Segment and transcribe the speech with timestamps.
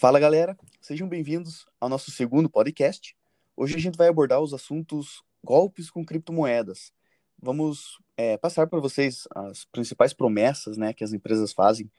[0.00, 3.16] Fala galera, sejam bem-vindos ao nosso segundo podcast.
[3.56, 6.92] Hoje a gente vai abordar os assuntos golpes com criptomoedas.
[7.36, 11.90] Vamos é, passar para vocês as principais promessas né, que as empresas fazem,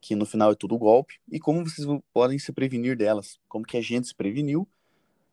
[0.00, 3.76] que no final é tudo golpe, e como vocês podem se prevenir delas, como que
[3.76, 4.66] a gente se preveniu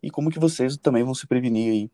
[0.04, 1.92] e como que vocês também vão se prevenir aí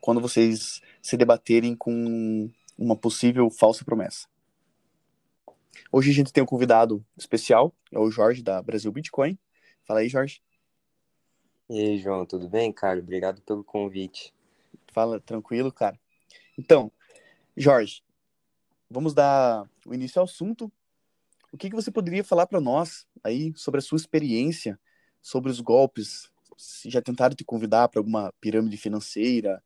[0.00, 4.26] quando vocês se debaterem com uma possível falsa promessa.
[5.92, 9.38] Hoje a gente tem um convidado especial, é o Jorge da Brasil Bitcoin.
[9.86, 10.42] Fala aí, Jorge.
[11.70, 12.98] E aí, João, tudo bem, cara?
[12.98, 14.34] Obrigado pelo convite.
[14.92, 15.98] Fala, tranquilo, cara.
[16.58, 16.90] Então,
[17.56, 18.02] Jorge,
[18.90, 20.70] vamos dar o início ao assunto.
[21.52, 24.78] O que, que você poderia falar para nós aí sobre a sua experiência,
[25.22, 26.30] sobre os golpes?
[26.56, 29.62] Se já tentaram te convidar para alguma pirâmide financeira?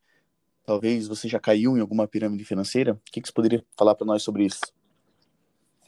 [0.65, 2.93] Talvez você já caiu em alguma pirâmide financeira?
[2.93, 4.61] O que, que você poderia falar para nós sobre isso?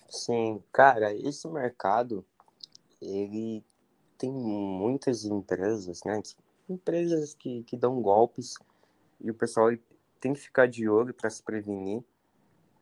[0.08, 2.24] Sim, cara, esse mercado,
[3.00, 3.64] ele
[4.22, 6.22] tem muitas empresas, né?
[6.68, 8.54] Empresas que, que dão golpes
[9.20, 9.76] e o pessoal
[10.20, 12.04] tem que ficar de olho para se prevenir,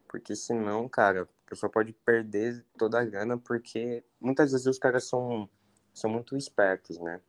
[0.06, 5.04] porque senão, cara, a pessoa pode perder toda a grana, porque muitas vezes os caras
[5.04, 5.48] são,
[5.94, 7.22] são muito espertos, né?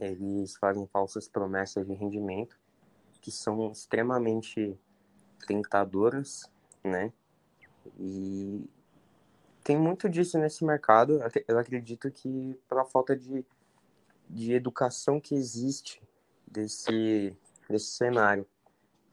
[0.00, 2.58] Eles fazem falsas promessas de rendimento
[3.20, 4.74] que são extremamente
[5.46, 6.50] tentadoras,
[6.82, 7.12] né?
[7.98, 8.70] E
[9.68, 11.20] tem muito disso nesse mercado.
[11.46, 13.44] Eu acredito que pela falta de,
[14.26, 16.00] de educação que existe
[16.46, 17.36] desse,
[17.68, 18.46] desse cenário.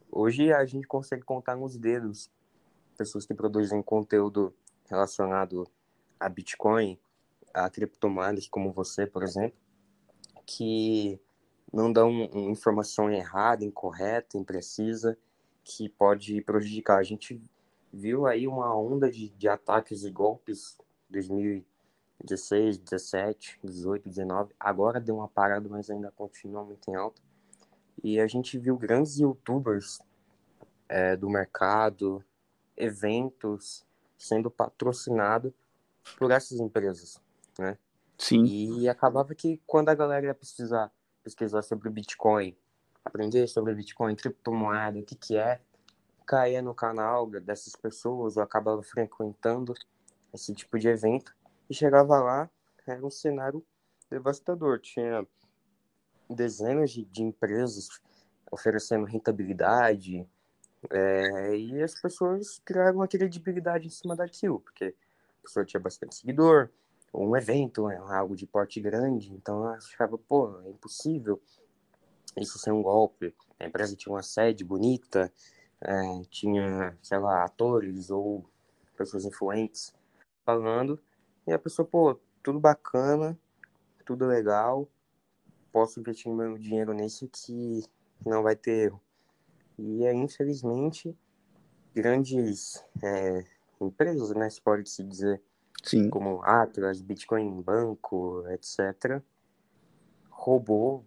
[0.09, 2.31] Hoje a gente consegue contar nos dedos
[2.97, 5.67] pessoas que produzem conteúdo relacionado
[6.17, 6.97] a Bitcoin,
[7.53, 9.59] a criptomoedas, como você, por exemplo,
[10.45, 11.19] que
[11.73, 15.17] não dão informação errada, incorreta, imprecisa,
[15.65, 16.99] que pode prejudicar.
[16.99, 17.43] A gente
[17.95, 20.77] viu aí uma onda de, de ataques e golpes
[21.09, 24.53] 2016, 17, 18, 19.
[24.59, 27.21] Agora deu uma parada, mas ainda continua muito em alta.
[28.03, 29.99] E a gente viu grandes youtubers
[30.89, 32.23] é, do mercado,
[32.75, 33.85] eventos
[34.17, 35.53] sendo patrocinados
[36.17, 37.21] por essas empresas,
[37.57, 37.77] né?
[38.17, 38.43] Sim.
[38.43, 40.91] E acabava que quando a galera ia pesquisar,
[41.23, 42.55] pesquisar sobre Bitcoin,
[43.03, 45.61] aprender sobre Bitcoin, criptomoeda, o que que é,
[46.25, 49.73] caía no canal dessas pessoas, ou acabava frequentando
[50.33, 51.35] esse tipo de evento,
[51.69, 52.49] e chegava lá,
[52.85, 53.65] era um cenário
[54.09, 54.79] devastador.
[54.79, 55.25] Tinha
[56.29, 57.87] dezenas de, de empresas
[58.51, 60.27] oferecendo rentabilidade,
[60.89, 64.95] é, e as pessoas criaram uma credibilidade em cima daquilo, porque
[65.39, 66.69] a pessoa tinha bastante seguidor,
[67.13, 71.41] um evento, né, algo de porte grande, então ela achava, pô, é impossível
[72.37, 73.33] isso ser um golpe.
[73.59, 75.31] A empresa tinha uma sede bonita,
[75.85, 78.43] é, tinha, sei lá, atores ou
[78.97, 79.93] pessoas influentes
[80.43, 80.99] falando,
[81.47, 83.37] e a pessoa, pô, tudo bacana,
[84.05, 84.87] tudo legal,
[85.71, 87.83] posso investir meu dinheiro nisso que
[88.25, 89.01] não vai ter erro.
[89.77, 91.15] E aí, infelizmente,
[91.93, 93.45] grandes é,
[93.81, 95.41] empresas, né, se pode se dizer,
[95.83, 96.09] Sim.
[96.09, 99.21] como Atlas, Bitcoin Banco, etc.,
[100.29, 101.05] roubou,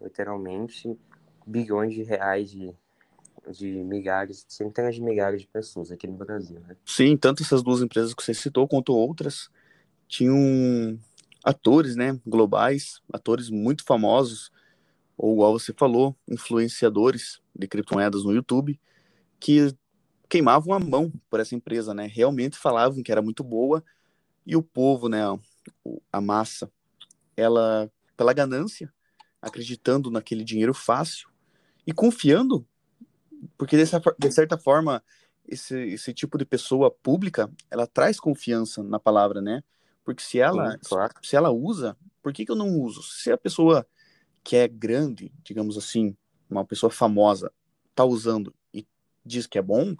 [0.00, 0.98] literalmente,
[1.46, 2.76] bilhões de reais de
[3.50, 6.76] de milhares, centenas de milhares de pessoas aqui no Brasil, né?
[6.84, 9.50] Sim, tanto essas duas empresas que você citou quanto outras
[10.06, 10.98] tinham
[11.44, 14.50] atores, né, globais, atores muito famosos,
[15.16, 18.78] ou igual você falou, influenciadores de criptomoedas no YouTube,
[19.40, 19.74] que
[20.28, 22.06] queimavam a mão por essa empresa, né?
[22.06, 23.82] Realmente falavam que era muito boa
[24.46, 25.22] e o povo, né,
[26.12, 26.70] a massa,
[27.36, 28.92] ela pela ganância,
[29.40, 31.28] acreditando naquele dinheiro fácil
[31.86, 32.66] e confiando
[33.56, 35.02] porque dessa, de certa forma
[35.46, 39.62] esse, esse tipo de pessoa pública ela traz confiança na palavra né?
[40.04, 41.14] Porque se ela Sim, claro.
[41.22, 43.02] se ela usa por que, que eu não uso?
[43.02, 43.86] Se a pessoa
[44.42, 46.16] que é grande digamos assim
[46.48, 47.52] uma pessoa famosa
[47.94, 48.86] tá usando e
[49.24, 49.94] diz que é bom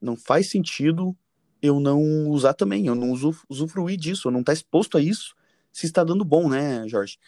[0.00, 1.16] não faz sentido
[1.60, 2.86] eu não usar também.
[2.86, 3.12] Eu não
[3.48, 4.28] usufruir disso.
[4.28, 5.34] Eu não tá exposto a isso
[5.72, 7.18] se está dando bom né Jorge?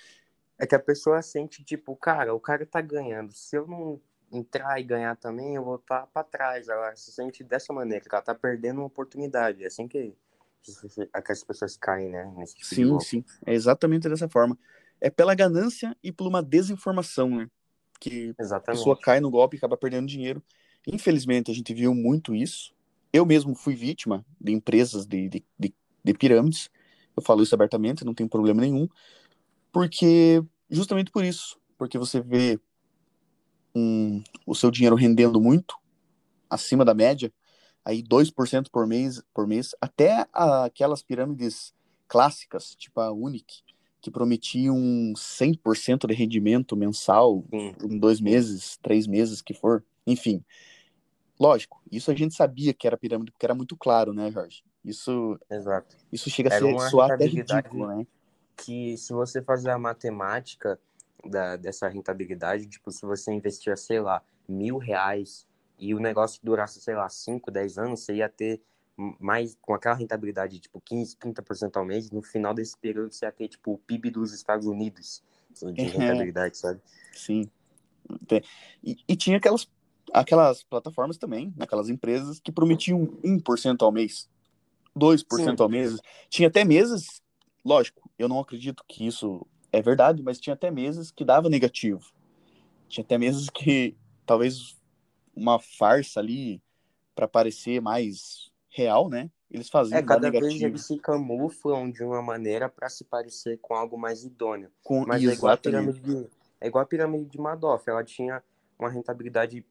[0.58, 3.32] É que a pessoa sente tipo cara o cara tá ganhando.
[3.32, 4.00] Se eu não
[4.30, 6.68] entrar e ganhar também, eu vou estar para trás.
[6.68, 9.64] Ela se sente dessa maneira, que ela tá perdendo uma oportunidade.
[9.64, 10.14] É assim que,
[10.62, 12.32] que as pessoas caem, né?
[12.46, 13.24] Tipo sim, sim.
[13.44, 14.58] É exatamente dessa forma.
[15.00, 17.50] É pela ganância e por uma desinformação, né?
[17.98, 18.68] Que exatamente.
[18.68, 20.42] a pessoa cai no golpe e acaba perdendo dinheiro.
[20.86, 22.74] Infelizmente, a gente viu muito isso.
[23.12, 25.74] Eu mesmo fui vítima de empresas de, de, de,
[26.04, 26.70] de pirâmides.
[27.16, 28.88] Eu falo isso abertamente, não tem problema nenhum.
[29.72, 31.58] Porque, justamente por isso.
[31.76, 32.58] Porque você vê
[33.74, 35.76] um, o seu dinheiro rendendo muito,
[36.48, 37.32] acima da média,
[37.84, 41.72] aí 2% por mês, por mês, até aquelas pirâmides
[42.08, 43.62] clássicas, tipo a Unic,
[44.00, 44.76] que prometiam
[45.14, 47.74] 100% de rendimento mensal Sim.
[47.84, 49.84] em dois meses, três meses, que for.
[50.06, 50.42] Enfim,
[51.38, 54.64] lógico, isso a gente sabia que era pirâmide, porque era muito claro, né, Jorge?
[54.84, 55.96] Isso, Exato.
[56.10, 58.06] isso chega a Era ser, uma soar até ridículo, né?
[58.56, 60.78] Que se você fazer a matemática
[61.24, 65.46] da, dessa rentabilidade, tipo, se você investir, sei lá, mil reais
[65.78, 68.60] e o negócio durasse, sei lá, 5, 10 anos, você ia ter
[69.18, 73.24] mais, com aquela rentabilidade de, tipo, 15, 30% ao mês, no final desse período você
[73.24, 75.22] ia ter, tipo, o PIB dos Estados Unidos
[75.74, 75.88] de É.
[75.88, 76.80] rentabilidade, sabe?
[77.12, 77.50] Sim.
[78.82, 79.68] E, e tinha aquelas,
[80.12, 84.28] aquelas plataformas também, aquelas empresas que prometiam 1% ao mês,
[84.94, 85.62] 2% Sim.
[85.62, 86.00] ao mês.
[86.28, 87.22] Tinha até meses,
[87.64, 92.12] lógico, eu não acredito que isso é verdade, mas tinha até meses que dava negativo.
[92.88, 93.96] Tinha até meses que
[94.26, 94.76] talvez
[95.34, 96.62] uma farsa ali
[97.14, 99.30] para parecer mais real, né?
[99.50, 100.66] Eles faziam É, cada vez negativo.
[100.66, 104.70] eles se camuflam de uma maneira para se parecer com algo mais idôneo.
[104.82, 105.04] Com...
[105.06, 106.28] Mas é igual a pirâmide de,
[106.60, 107.88] é igual a pirâmide de Madoff.
[107.88, 108.42] Ela tinha
[108.78, 109.64] uma rentabilidade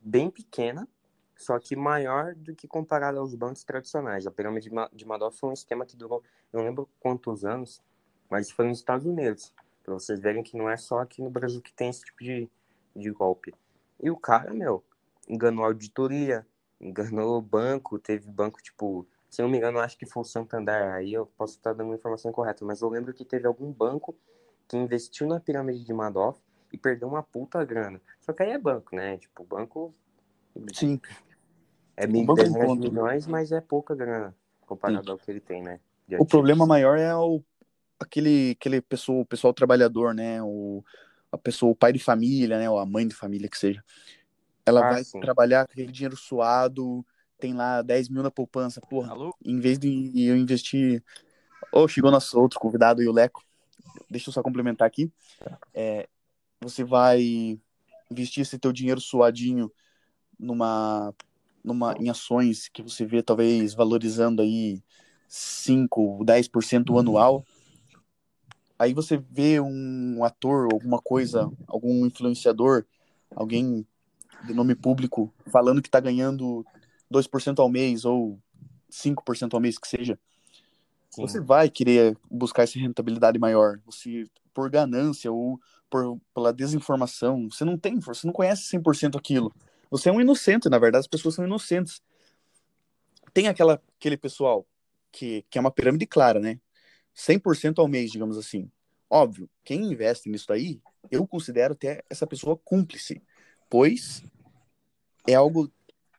[0.00, 0.88] bem pequena,
[1.36, 4.26] só que maior do que comparado aos bancos tradicionais.
[4.26, 7.82] A pirâmide de Madoff foi um esquema que durou, eu não lembro quantos anos,
[8.30, 9.52] mas foi nos Estados Unidos.
[9.82, 12.48] Para vocês verem que não é só aqui no Brasil que tem esse tipo de,
[12.94, 13.54] de golpe.
[14.02, 14.84] E o cara, meu,
[15.28, 16.46] enganou a auditoria,
[16.80, 20.24] enganou o banco, teve banco tipo, se eu não me engano, acho que foi o
[20.24, 23.72] Santander, aí eu posso estar dando uma informação incorreta, mas eu lembro que teve algum
[23.72, 24.16] banco
[24.68, 26.40] que investiu na pirâmide de Madoff
[26.72, 28.00] e perdeu uma puta grana.
[28.20, 29.16] Só que aí é banco, né?
[29.18, 29.94] Tipo, banco
[30.74, 31.00] Sim.
[31.96, 34.34] é mil, banco milhões, mas é pouca grana
[34.66, 35.80] comparado ao que ele tem, né?
[36.18, 37.42] O problema maior é o,
[37.98, 40.42] aquele, aquele pessoa, o pessoal trabalhador, né?
[40.42, 40.84] O,
[41.30, 42.68] a pessoa, o pai de família, né?
[42.70, 43.82] Ou a mãe de família que seja.
[44.64, 45.20] Ela Ah, vai sim.
[45.20, 47.04] trabalhar com aquele dinheiro suado,
[47.38, 49.12] tem lá 10 mil na poupança, porra.
[49.12, 49.34] Alô?
[49.44, 51.02] Em vez de eu investir.
[51.72, 53.44] Ô, chegou nosso outro convidado e o Leco.
[54.10, 55.12] Deixa eu só complementar aqui.
[55.74, 56.08] É,
[56.60, 57.58] você vai
[58.10, 59.70] investir esse teu dinheiro suadinho
[60.38, 61.14] numa,
[61.62, 64.82] numa, em ações que você vê talvez valorizando aí
[65.28, 67.44] 5, 10% anual.
[68.78, 72.84] Aí você vê um ator, alguma coisa, algum influenciador,
[73.34, 73.86] alguém
[74.44, 76.64] de nome público falando que está ganhando
[77.10, 78.38] 2% ao mês ou
[78.90, 80.18] 5% ao mês que seja.
[81.10, 81.22] Sim.
[81.22, 83.80] Você vai querer buscar essa rentabilidade maior.
[83.86, 85.58] Você, por ganância ou
[85.88, 89.52] por, pela desinformação, você não tem, você não conhece 100% aquilo.
[89.90, 92.02] Você é um inocente, na verdade, as pessoas são inocentes.
[93.32, 94.66] Tem aquela, aquele pessoal
[95.12, 96.58] que, que é uma pirâmide clara, né?
[97.16, 98.70] 100% ao mês, digamos assim.
[99.08, 100.80] Óbvio, quem investe nisso daí,
[101.10, 103.22] eu considero até essa pessoa cúmplice,
[103.70, 104.22] pois
[105.26, 105.70] é algo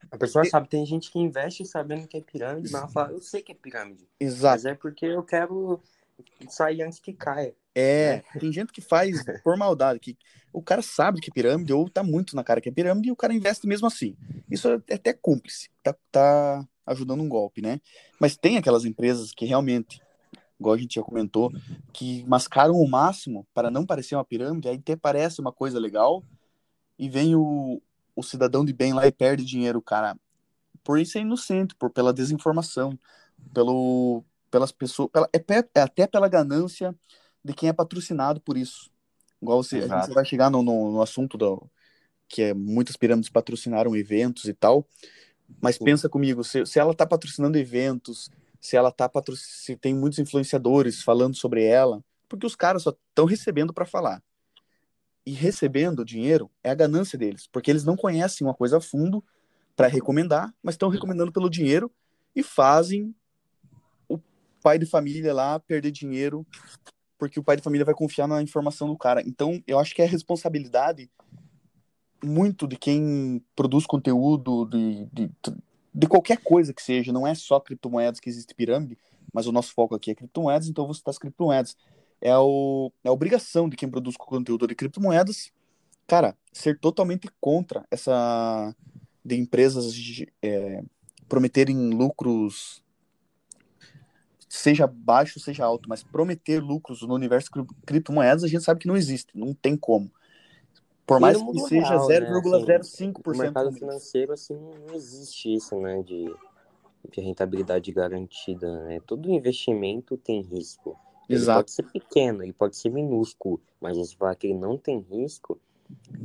[0.10, 3.22] A pessoa sabe, tem gente que investe sabendo que é pirâmide, mas ela fala, eu
[3.22, 4.08] sei que é pirâmide.
[4.20, 4.56] exato.
[4.56, 5.82] Mas é porque eu quero
[6.50, 7.56] sair antes que caia.
[7.76, 10.18] É, tem gente que faz por maldade, que
[10.52, 13.12] o cara sabe que é pirâmide, ou tá muito na cara que é pirâmide, e
[13.12, 14.16] o cara investe mesmo assim.
[14.50, 17.80] Isso é até cúmplice, tá, tá ajudando um golpe, né?
[18.20, 20.02] Mas tem aquelas empresas que realmente,
[20.59, 21.51] igual a gente já comentou,
[21.94, 26.24] que mascaram o máximo para não parecer uma pirâmide, aí até parece uma coisa legal,
[26.98, 27.81] e vem o,
[28.15, 30.18] o cidadão de bem lá e perde dinheiro, cara.
[30.83, 32.98] Por isso é inocente, por pela desinformação,
[33.54, 35.39] pelo pelas pessoas, pela, é,
[35.75, 36.95] é até pela ganância
[37.44, 38.90] de quem é patrocinado por isso.
[39.42, 41.69] Igual você, a gente vai chegar no, no, no assunto do,
[42.28, 44.87] que é, muitas pirâmides patrocinaram eventos e tal,
[45.61, 48.30] mas pensa comigo, se, se ela está patrocinando eventos,
[48.68, 53.24] se ela tá se tem muitos influenciadores falando sobre ela, porque os caras só estão
[53.24, 54.21] recebendo para falar.
[55.26, 59.24] E recebendo dinheiro é a ganância deles, porque eles não conhecem uma coisa a fundo
[59.74, 61.90] para recomendar, mas estão recomendando pelo dinheiro
[62.36, 63.16] e fazem
[64.09, 64.19] o
[64.62, 66.45] pai de família lá perder dinheiro
[67.18, 69.24] porque o pai de família vai confiar na informação do cara.
[69.26, 71.09] Então, eu acho que é responsabilidade
[72.21, 75.31] muito de quem produz conteúdo de, de,
[75.94, 78.98] de qualquer coisa que seja, não é só criptomoedas que existe pirâmide,
[79.34, 81.76] mas o nosso foco aqui é criptomoedas, então eu vou citar as criptomoedas.
[82.20, 85.52] É, o, é a obrigação de quem produz conteúdo de criptomoedas,
[86.08, 88.76] cara, ser totalmente contra essa
[89.24, 89.94] de empresas
[90.42, 90.82] é,
[91.28, 92.82] prometerem lucros
[94.50, 98.88] seja baixo, seja alto, mas prometer lucros no universo cri- criptomoedas a gente sabe que
[98.88, 100.10] não existe, não tem como.
[101.07, 106.04] Por mais que seja real, né, 0,05% No mercado financeiro, assim, não existe isso, né,
[106.04, 106.35] de,
[107.09, 108.99] de rentabilidade garantida, né?
[109.07, 110.99] Todo investimento tem risco.
[111.30, 111.59] Ele Exato.
[111.59, 115.57] pode ser pequeno, ele pode ser minúsculo, mas você falar que ele não tem risco,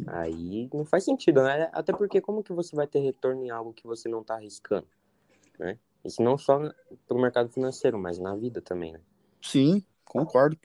[0.08, 1.70] aí não faz sentido, né?
[1.72, 4.86] Até porque como que você vai ter retorno em algo que você não está arriscando,
[5.60, 5.78] né?
[6.04, 6.58] Isso não só
[7.06, 9.00] para o mercado financeiro, mas na vida também, né?
[9.40, 10.56] Sim, concordo.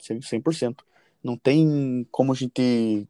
[0.00, 0.82] 100%.
[1.22, 3.06] Não tem como a gente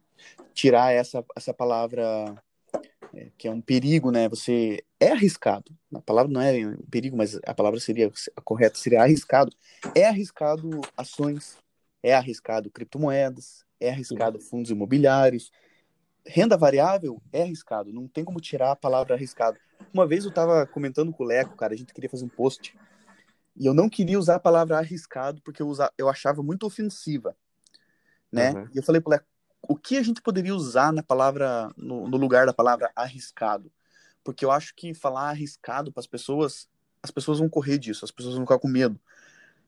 [0.53, 2.35] tirar essa, essa palavra
[3.13, 4.27] é, que é um perigo, né?
[4.29, 5.75] Você é arriscado.
[5.93, 9.51] A palavra não é um perigo, mas a palavra seria a correta seria arriscado.
[9.95, 11.57] É arriscado ações,
[12.03, 15.51] é arriscado criptomoedas, é arriscado fundos imobiliários.
[16.25, 19.57] Renda variável é arriscado, não tem como tirar a palavra arriscado.
[19.93, 22.77] Uma vez eu estava comentando com o Leco, cara, a gente queria fazer um post
[23.55, 27.35] e eu não queria usar a palavra arriscado porque eu, usava, eu achava muito ofensiva,
[28.31, 28.51] né?
[28.51, 28.69] Uhum.
[28.73, 29.25] E eu falei pro Leco,
[29.61, 33.71] o que a gente poderia usar na palavra, no, no lugar da palavra arriscado?
[34.23, 36.67] Porque eu acho que falar arriscado para as pessoas,
[37.01, 38.99] as pessoas vão correr disso, as pessoas vão ficar com medo.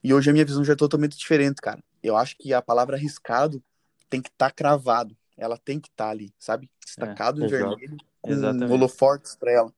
[0.04, 1.84] E hoje a minha visão já é totalmente diferente, cara.
[2.02, 3.62] Eu acho que a palavra arriscado
[4.10, 5.16] tem que estar tá cravado.
[5.38, 6.70] Ela tem que estar tá ali, sabe?
[6.84, 8.72] Destacado é, em vermelho, com Exatamente.
[8.72, 9.74] holofortes para ela.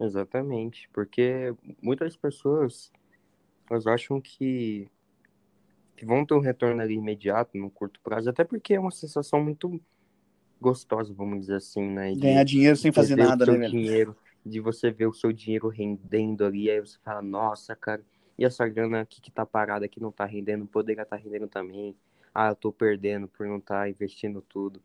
[0.00, 2.90] Exatamente, porque muitas pessoas
[3.70, 4.90] elas acham que,
[6.02, 9.40] que vão ter um retorno ali imediato, no curto prazo, até porque é uma sensação
[9.40, 9.80] muito
[10.60, 12.12] gostosa, vamos dizer assim, né?
[12.12, 16.44] De, Ganhar dinheiro sem fazer nada, né, dinheiro, De você ver o seu dinheiro rendendo
[16.44, 18.04] ali, aí você fala, nossa, cara,
[18.36, 21.46] e essa grana aqui que tá parada, que não tá rendendo, poderia estar tá rendendo
[21.46, 21.94] também.
[22.34, 24.82] Ah, eu tô perdendo por não estar tá investindo tudo.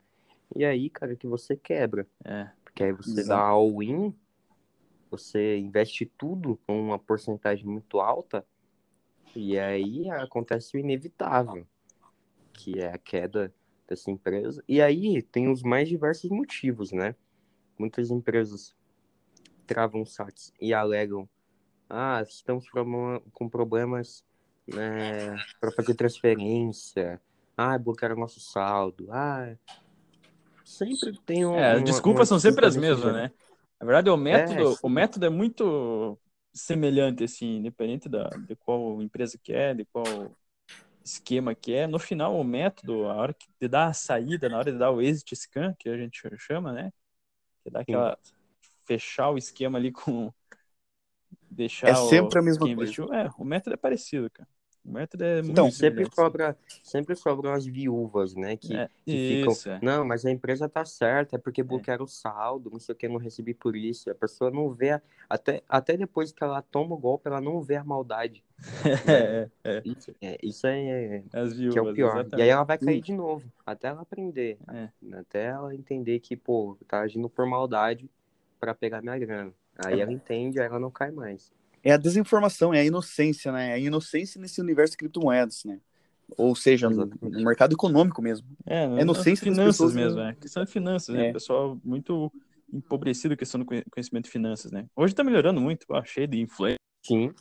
[0.56, 2.06] E aí, cara, que você quebra.
[2.24, 2.48] É.
[2.64, 3.30] Porque aí você Exato.
[3.30, 4.14] dá all-in,
[5.10, 8.46] você investe tudo com uma porcentagem muito alta,
[9.38, 11.66] e aí acontece o inevitável,
[12.52, 13.54] que é a queda
[13.88, 14.64] dessa empresa.
[14.68, 17.16] E aí tem os mais diversos motivos, né?
[17.78, 18.76] Muitas empresas
[19.66, 21.30] travam saques e alegam
[21.90, 24.24] ah, estamos com problemas
[24.68, 27.22] né, para fazer transferência.
[27.56, 29.08] Ah, bloquearam nosso saldo.
[29.12, 29.56] Ah,
[30.66, 31.56] sempre tem um.
[31.56, 33.32] É, as desculpas são sempre as mesmas, né?
[33.80, 36.18] Na verdade, o método, é, o método é muito
[36.54, 40.06] semelhante, assim, independente da, de qual empresa que é, de qual
[41.04, 41.88] esquema que é.
[41.88, 45.02] No final, o método, a hora de dar a saída, na hora de dar o
[45.02, 46.92] exit scan, que a gente chama, né?
[47.64, 48.18] Que dá aquela.
[48.22, 48.34] Sim.
[48.86, 50.32] fechar o esquema ali com
[51.50, 52.74] deixar é sempre o, a mesma coisa.
[52.74, 54.50] Investiu, é, o método é parecido, cara.
[54.88, 58.56] O método é muito Então, sempre sobra, sempre sobram as viúvas, né?
[58.56, 59.74] Que, é, que isso, ficam.
[59.74, 59.80] É.
[59.84, 61.64] Não, mas a empresa tá certa, é porque é.
[61.64, 64.10] bloquearam o saldo, não sei o que, não recebi por isso.
[64.10, 67.76] A pessoa não vê, até, até depois que ela toma o golpe, ela não vê
[67.76, 68.42] a maldade.
[69.06, 69.82] é, é.
[69.84, 72.12] Isso, é, isso é, as viúvas, que é o pior.
[72.14, 72.40] Exatamente.
[72.40, 74.58] E aí ela vai cair de novo, até ela aprender.
[74.74, 74.90] É.
[75.18, 78.10] Até ela entender que, pô, tá agindo por maldade
[78.58, 79.54] para pegar minha grana.
[79.86, 81.52] Aí ela entende, aí ela não cai mais.
[81.88, 83.70] É a desinformação, é a inocência, né?
[83.70, 85.80] É a inocência nesse universo de criptomoedas, né?
[86.38, 88.46] Ou seja, no, no, mercado econômico mesmo.
[88.66, 90.32] É, é inocência finanças pessoas, mesmo, né?
[90.32, 90.34] é.
[90.34, 91.30] Questão de finanças, né?
[91.30, 91.32] É.
[91.32, 92.30] Pessoal muito
[92.74, 94.86] empobrecido em questão do conhecimento de finanças, né?
[94.98, 96.78] Hoje tá melhorando muito, ó, cheio de influência.
[97.02, 97.34] Sim.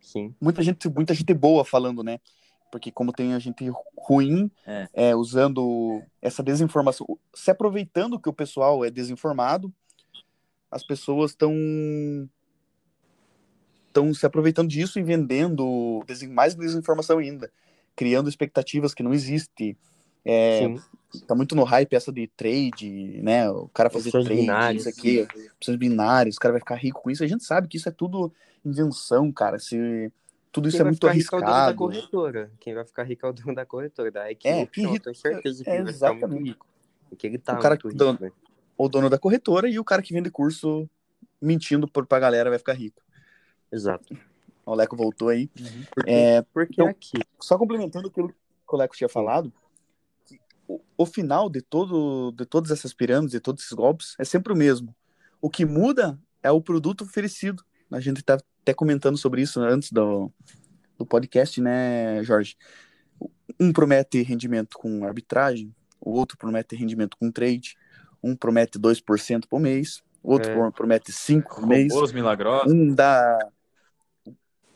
[0.00, 0.32] Sim.
[0.40, 2.20] Muita gente, muita gente boa falando, né?
[2.70, 4.88] Porque como tem a gente ruim é.
[4.92, 9.74] é usando essa desinformação, se aproveitando que o pessoal é desinformado,
[10.70, 11.52] as pessoas estão
[13.98, 17.50] estão se aproveitando disso e vendendo mais desinformação ainda,
[17.96, 19.76] criando expectativas que não existem.
[20.24, 20.74] É,
[21.26, 23.48] tá muito no hype essa de trade, né?
[23.50, 24.86] O cara fazer trade, binários.
[24.86, 25.26] isso aqui,
[25.56, 27.24] opções binárias, o cara vai ficar rico com isso.
[27.24, 28.32] A gente sabe que isso é tudo
[28.64, 29.58] invenção, cara.
[29.58, 30.12] Se,
[30.52, 31.42] tudo isso Quem é muito arriscado.
[31.42, 32.50] Quem vai ficar rico é o dono da corretora.
[32.60, 34.10] Quem vai ficar rico é o dono da corretora.
[34.10, 36.66] Daí que é, que rico, certeza que é, ele vai ficar muito rico.
[37.08, 38.30] Porque ele tá o cara muito rico, dono, né?
[38.76, 40.88] O dono da corretora e o cara que vende curso
[41.40, 43.00] mentindo pra galera vai ficar rico.
[43.72, 44.16] Exato.
[44.64, 45.50] O Leco voltou aí.
[45.58, 45.84] Uhum.
[45.94, 47.18] Porque, é, porque então, aqui.
[47.40, 48.34] Só complementando aquilo que
[48.74, 49.52] o Leco tinha falado,
[50.66, 54.52] o, o, final de, todo, de todas essas pirâmides e todos esses golpes é sempre
[54.52, 54.94] o mesmo.
[55.40, 57.64] O que muda é o produto oferecido.
[57.90, 60.30] A gente está até comentando sobre isso antes do,
[60.98, 62.54] do podcast, né, Jorge?
[63.58, 67.76] Um promete rendimento com arbitragem, o outro promete rendimento com trade,
[68.22, 70.70] um promete 2% por mês, outro é.
[70.70, 72.12] promete 5 por mês.
[72.12, 72.70] milagrosos.
[72.70, 73.38] Um dá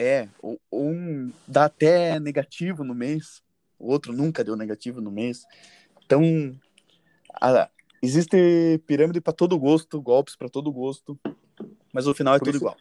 [0.02, 0.28] é,
[0.72, 3.42] um dá até negativo no mês,
[3.78, 5.44] o outro nunca deu negativo no mês.
[6.04, 6.22] Então,
[7.34, 7.68] a,
[8.02, 11.18] existe pirâmide para todo gosto, golpes para todo gosto,
[11.92, 12.76] mas no final é por tudo isso, igual.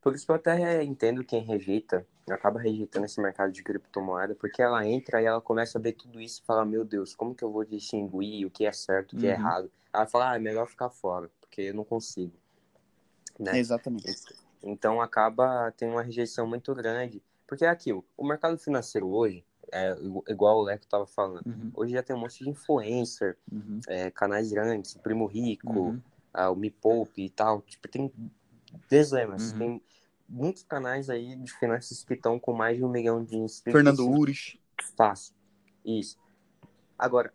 [0.00, 4.62] Por isso que eu até entendo quem rejeita, acaba rejeitando esse mercado de criptomoeda, porque
[4.62, 7.44] ela entra e ela começa a ver tudo isso e fala: Meu Deus, como que
[7.44, 9.36] eu vou distinguir o que é certo, o que é uhum.
[9.36, 9.70] é errado?
[9.92, 12.32] Ela fala: Ah, é melhor ficar fora, porque eu não consigo.
[13.38, 13.58] Né?
[13.58, 14.08] Exatamente.
[14.62, 17.22] Então acaba tendo uma rejeição muito grande.
[17.46, 19.96] Porque é aquilo, o mercado financeiro hoje, é
[20.28, 21.70] igual o Leco estava falando, uhum.
[21.74, 23.80] hoje já tem um monte de influencer, uhum.
[23.88, 26.02] é, canais grandes, Primo Rico, uhum.
[26.36, 27.62] uh, o Me Poupe e tal.
[27.62, 28.12] Tipo, tem
[28.88, 29.58] dezenas, uhum.
[29.58, 29.82] tem
[30.28, 33.80] muitos canais aí de finanças que estão com mais de um milhão de inscritos.
[33.80, 34.58] Fernando Ures.
[34.94, 35.34] Fácil.
[35.84, 36.18] Isso.
[36.98, 37.32] Agora,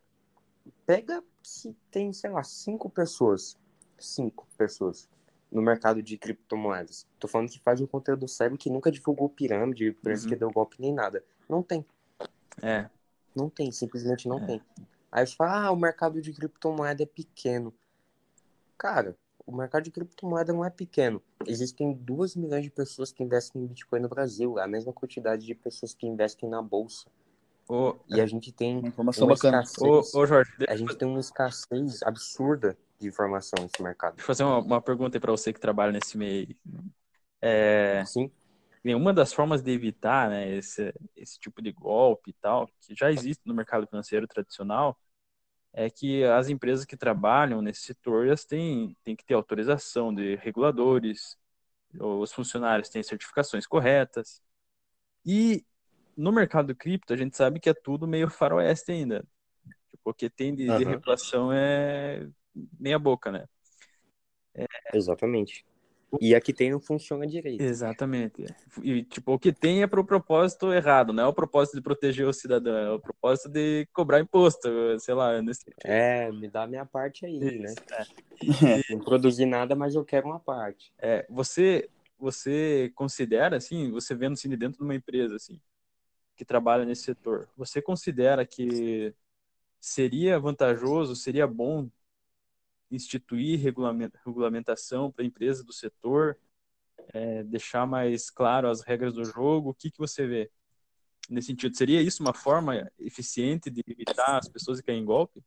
[0.86, 3.58] pega se tem, sei lá, cinco pessoas.
[3.98, 5.10] Cinco pessoas
[5.54, 7.06] no mercado de criptomoedas.
[7.20, 10.30] Tô falando que faz um conteúdo sério que nunca divulgou pirâmide, preço uhum.
[10.30, 11.24] que deu golpe nem nada.
[11.48, 11.86] Não tem.
[12.62, 12.90] É.
[13.36, 14.46] Não tem, simplesmente não é.
[14.48, 14.62] tem.
[15.12, 17.72] Aí você fala, ah, o mercado de criptomoeda é pequeno.
[18.76, 21.22] Cara, o mercado de criptomoeda não é pequeno.
[21.46, 25.54] Existem 2 milhões de pessoas que investem em Bitcoin no Brasil, a mesma quantidade de
[25.54, 27.06] pessoas que investem na bolsa.
[27.70, 29.62] Oh, e a gente tem uma informação uma bacana.
[29.62, 34.16] Escassez, oh, Jorge, a gente tem uma escassez absurda de informação nesse mercado.
[34.16, 36.56] Deixa eu fazer uma, uma pergunta para você que trabalha nesse meio.
[37.42, 38.32] É, Sim.
[38.86, 43.12] Uma das formas de evitar né, esse, esse tipo de golpe e tal, que já
[43.12, 44.98] existe no mercado financeiro tradicional,
[45.72, 50.36] é que as empresas que trabalham nesse setor elas têm, têm que ter autorização de
[50.36, 51.38] reguladores,
[52.00, 54.42] os funcionários têm certificações corretas.
[55.26, 55.66] E
[56.18, 59.26] no mercado do cripto, a gente sabe que é tudo meio faroeste ainda.
[59.90, 60.78] Tipo, o que tem de, uhum.
[60.78, 62.28] de regulação é
[62.80, 63.46] meia boca, né?
[64.54, 64.66] É...
[64.94, 65.66] Exatamente.
[66.22, 67.62] E a que tem não funciona direito.
[67.62, 68.46] Exatamente.
[68.84, 71.82] E, tipo, o que tem é para o propósito errado, não é o propósito de
[71.82, 74.70] proteger o cidadão, é o propósito de cobrar imposto,
[75.00, 75.42] sei lá.
[75.42, 75.64] Nesse...
[75.84, 77.74] É, me dá a minha parte aí, né?
[77.92, 78.04] É.
[78.94, 80.94] Não produzir nada, mas eu quero uma parte.
[81.00, 85.60] É, você, você considera, assim, você vendo assim, dentro de uma empresa, assim,
[86.36, 89.14] que trabalha nesse setor, você considera que
[89.80, 91.90] seria vantajoso, seria bom
[92.96, 96.38] instituir regulamentação para a empresa do setor,
[97.14, 99.70] é, deixar mais claro as regras do jogo?
[99.70, 100.52] O que, que você vê
[101.30, 101.76] nesse sentido?
[101.76, 105.44] Seria isso uma forma eficiente de evitar as pessoas de cair em golpe?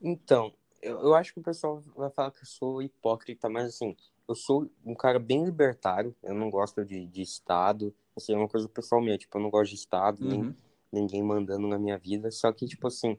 [0.00, 3.96] Então, eu, eu acho que o pessoal vai falar que eu sou hipócrita, mas assim,
[4.28, 8.48] eu sou um cara bem libertário, eu não gosto de, de Estado, assim, é uma
[8.48, 10.28] coisa pessoal minha, tipo, eu não gosto de Estado, uhum.
[10.28, 10.56] nem
[10.92, 13.18] ninguém mandando na minha vida, só que, tipo assim,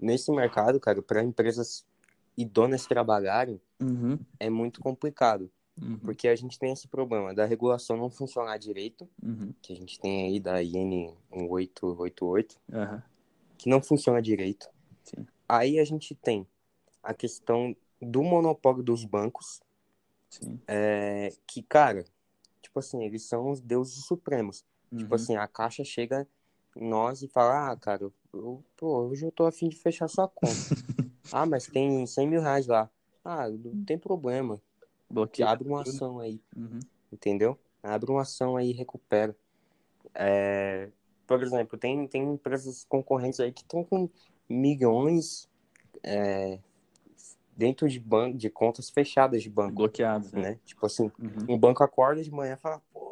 [0.00, 1.84] nesse mercado, cara, para empresas
[2.36, 4.18] idôneas trabalharem, uhum.
[4.38, 5.50] é muito complicado.
[5.80, 5.98] Uhum.
[5.98, 9.52] Porque a gente tem esse problema da regulação não funcionar direito, uhum.
[9.62, 13.02] que a gente tem aí da IN 1888, uhum.
[13.56, 14.68] que não funciona direito.
[15.04, 15.26] Sim.
[15.48, 16.46] Aí a gente tem
[17.02, 19.60] a questão do monopólio dos bancos,
[20.66, 22.04] é, que, cara,
[22.62, 24.64] tipo assim, eles são os deuses supremos.
[24.94, 25.14] Tipo uhum.
[25.14, 26.26] assim, a caixa chega
[26.76, 30.54] nós e fala, ah, cara, eu, pô, hoje eu tô afim de fechar sua conta.
[31.32, 32.90] ah, mas tem 100 mil reais lá.
[33.24, 34.60] Ah, não tem problema.
[35.08, 35.48] Bloqueia.
[35.48, 36.40] Abre uma ação aí.
[36.56, 36.80] Uhum.
[37.12, 37.58] Entendeu?
[37.82, 39.36] Abre uma ação aí e recupera.
[40.14, 40.88] É,
[41.26, 44.08] por exemplo, tem, tem empresas concorrentes aí que estão com
[44.48, 45.48] milhões
[46.02, 46.58] é,
[47.56, 49.74] dentro de banco, de contas fechadas de banco.
[49.74, 50.42] Bloqueadas, né?
[50.42, 50.58] né?
[50.64, 51.54] Tipo assim, uhum.
[51.54, 53.09] um banco acorda de manhã e fala, pô,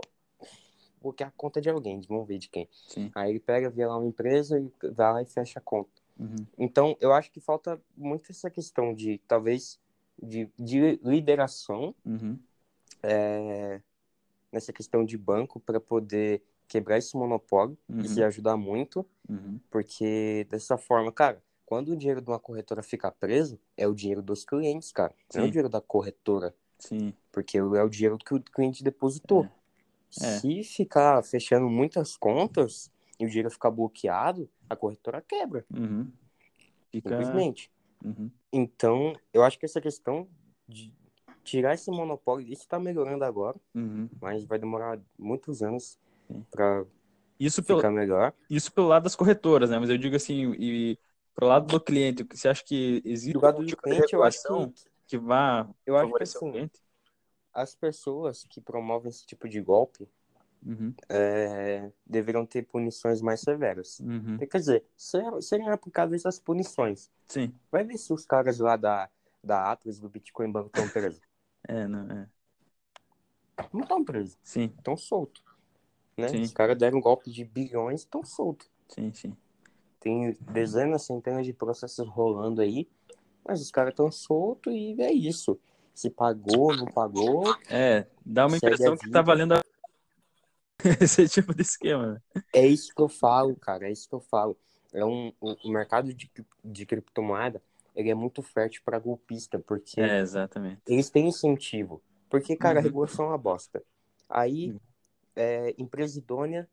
[1.00, 2.68] porque é a conta de alguém, vamos ver de quem.
[2.88, 3.10] Sim.
[3.14, 5.90] Aí ele pega, vê lá uma empresa e vai lá e fecha a conta.
[6.18, 6.46] Uhum.
[6.58, 9.78] Então, eu acho que falta muito essa questão de, talvez,
[10.20, 12.38] de, de lideração uhum.
[13.02, 13.80] é,
[14.52, 17.78] nessa questão de banco para poder quebrar esse monopólio.
[17.88, 18.00] Uhum.
[18.00, 19.58] Isso ia ajudar muito, uhum.
[19.70, 24.22] porque dessa forma, cara, quando o dinheiro de uma corretora fica preso, é o dinheiro
[24.22, 25.14] dos clientes, cara.
[25.34, 26.54] Não é o dinheiro da corretora.
[26.78, 27.12] Sim.
[27.30, 29.44] Porque é o dinheiro que o cliente depositou.
[29.44, 29.50] É.
[30.20, 30.38] É.
[30.38, 35.64] Se ficar fechando muitas contas e o dinheiro ficar bloqueado, a corretora quebra.
[35.74, 36.10] Uhum.
[36.90, 37.10] Fica...
[37.10, 37.70] Simplesmente.
[38.04, 38.30] Uhum.
[38.52, 40.28] Então, eu acho que essa questão
[40.66, 40.92] de
[41.44, 44.08] tirar esse monopólio, isso está melhorando agora, uhum.
[44.20, 45.98] mas vai demorar muitos anos
[46.50, 46.84] para
[47.40, 48.32] isso ficar pelo, melhor.
[48.50, 49.78] Isso pelo lado das corretoras, né?
[49.78, 50.98] Mas eu digo assim, e
[51.34, 54.42] pro lado do cliente, você acha que existe do lado do tipo cliente, eu acho
[54.42, 54.72] que,
[55.06, 56.82] que vá eu acho que, assim, o cliente?
[57.58, 60.08] As pessoas que promovem esse tipo de golpe
[60.64, 60.94] uhum.
[61.08, 63.98] é, deveriam ter punições mais severas.
[64.00, 64.38] Uhum.
[64.38, 64.84] Quer dizer,
[65.40, 67.10] serem aplicadas essas punições.
[67.26, 67.52] Sim.
[67.70, 69.10] Vai ver se os caras lá da,
[69.42, 71.20] da Atlas, do Bitcoin Banco, estão presos.
[71.66, 72.28] é, não, é.
[73.72, 74.38] Não estão presos.
[74.42, 74.72] Sim.
[74.78, 75.42] Estão soltos.
[76.16, 76.28] Né?
[76.28, 76.42] Sim.
[76.42, 78.70] Os caras deram um golpe de bilhões e estão soltos.
[78.88, 79.36] Sim, sim.
[79.98, 82.88] Tem dezenas, centenas de processos rolando aí,
[83.44, 85.58] mas os caras estão soltos e é isso
[85.98, 87.44] se pagou, não pagou.
[87.68, 89.64] É, dá uma impressão que tá valendo a...
[91.02, 92.22] esse tipo de esquema.
[92.54, 94.56] É isso que eu falo, cara, é isso que eu falo.
[94.92, 96.30] É um, o, o mercado de,
[96.64, 97.60] de criptomoeda,
[97.96, 100.80] ele é muito fértil para golpista, porque é, exatamente.
[100.86, 102.00] eles têm incentivo.
[102.30, 102.80] Porque, cara, uhum.
[102.80, 103.82] a regulação é uma bosta.
[104.28, 104.80] Aí, uhum.
[105.34, 106.68] é, empresa idônea,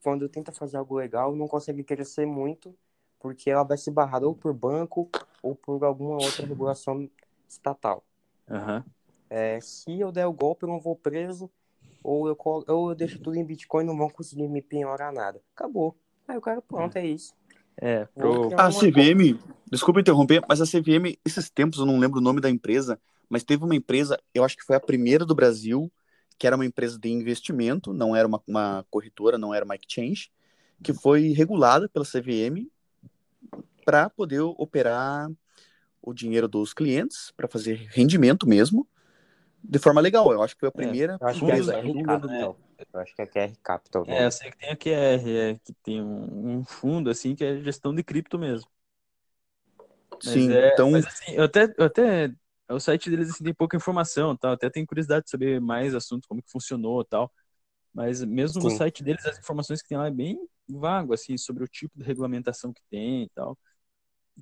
[0.00, 2.72] quando tenta fazer algo legal, não consegue crescer muito,
[3.18, 5.10] porque ela vai se barrar ou por banco
[5.42, 7.10] ou por alguma outra regulação
[7.48, 8.04] estatal.
[8.48, 8.82] Uhum.
[9.30, 11.50] é, se eu der o golpe, eu não vou preso,
[12.02, 15.40] ou eu, ou eu deixo tudo em Bitcoin, não vão conseguir me penhorar nada.
[15.54, 15.96] Acabou.
[16.28, 17.34] Aí o cara, pronto, é isso.
[17.76, 18.54] É, pro...
[18.54, 19.38] A CVM,
[19.70, 23.42] desculpa interromper, mas a CVM, esses tempos eu não lembro o nome da empresa, mas
[23.42, 25.90] teve uma empresa, eu acho que foi a primeira do Brasil,
[26.38, 30.30] que era uma empresa de investimento, não era uma, uma corretora, não era uma exchange,
[30.82, 32.68] que foi regulada pela CVM
[33.84, 35.30] para poder operar
[36.04, 38.86] o dinheiro dos clientes, para fazer rendimento mesmo,
[39.62, 40.30] de forma legal.
[40.30, 41.72] Eu acho que foi a é, primeira é, empresa.
[41.72, 42.58] Que é QR Capital.
[42.92, 44.04] Eu acho que é QR Capital.
[44.06, 47.44] É, eu sei que tem a QR, é, que tem um, um, fundo assim que
[47.44, 48.68] é gestão de cripto mesmo.
[50.12, 50.90] Mas Sim, é, então.
[50.90, 52.32] Mas, assim, eu até, eu até
[52.68, 54.52] o site deles assim, tem pouca informação, tal.
[54.52, 57.32] Até tenho curiosidade de saber mais assuntos, como que funcionou, tal.
[57.92, 58.68] Mas mesmo Sim.
[58.68, 60.38] no site deles, as informações que tem lá é bem
[60.68, 63.56] vago, assim, sobre o tipo de regulamentação que tem e tal.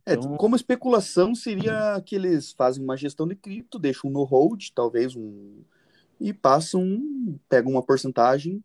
[0.06, 0.34] É, então...
[0.34, 5.14] É, como especulação seria que eles fazem uma gestão de cripto, deixam no hold, talvez
[5.16, 5.62] um
[6.20, 7.02] e passam,
[7.48, 8.62] pegam uma porcentagem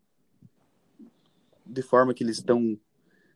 [1.66, 2.78] de forma que eles estão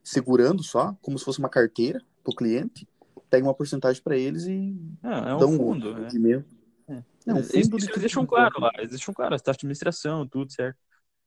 [0.02, 2.86] segurando só, como se fosse uma carteira para o cliente
[3.32, 6.44] pega uma porcentagem para eles e ah, é um dão fundo, um né?
[6.86, 6.92] É.
[6.92, 10.28] É um fundo eles, eles deixam claro lá, eles deixam claro, as taxas de administração,
[10.28, 10.76] tudo certo.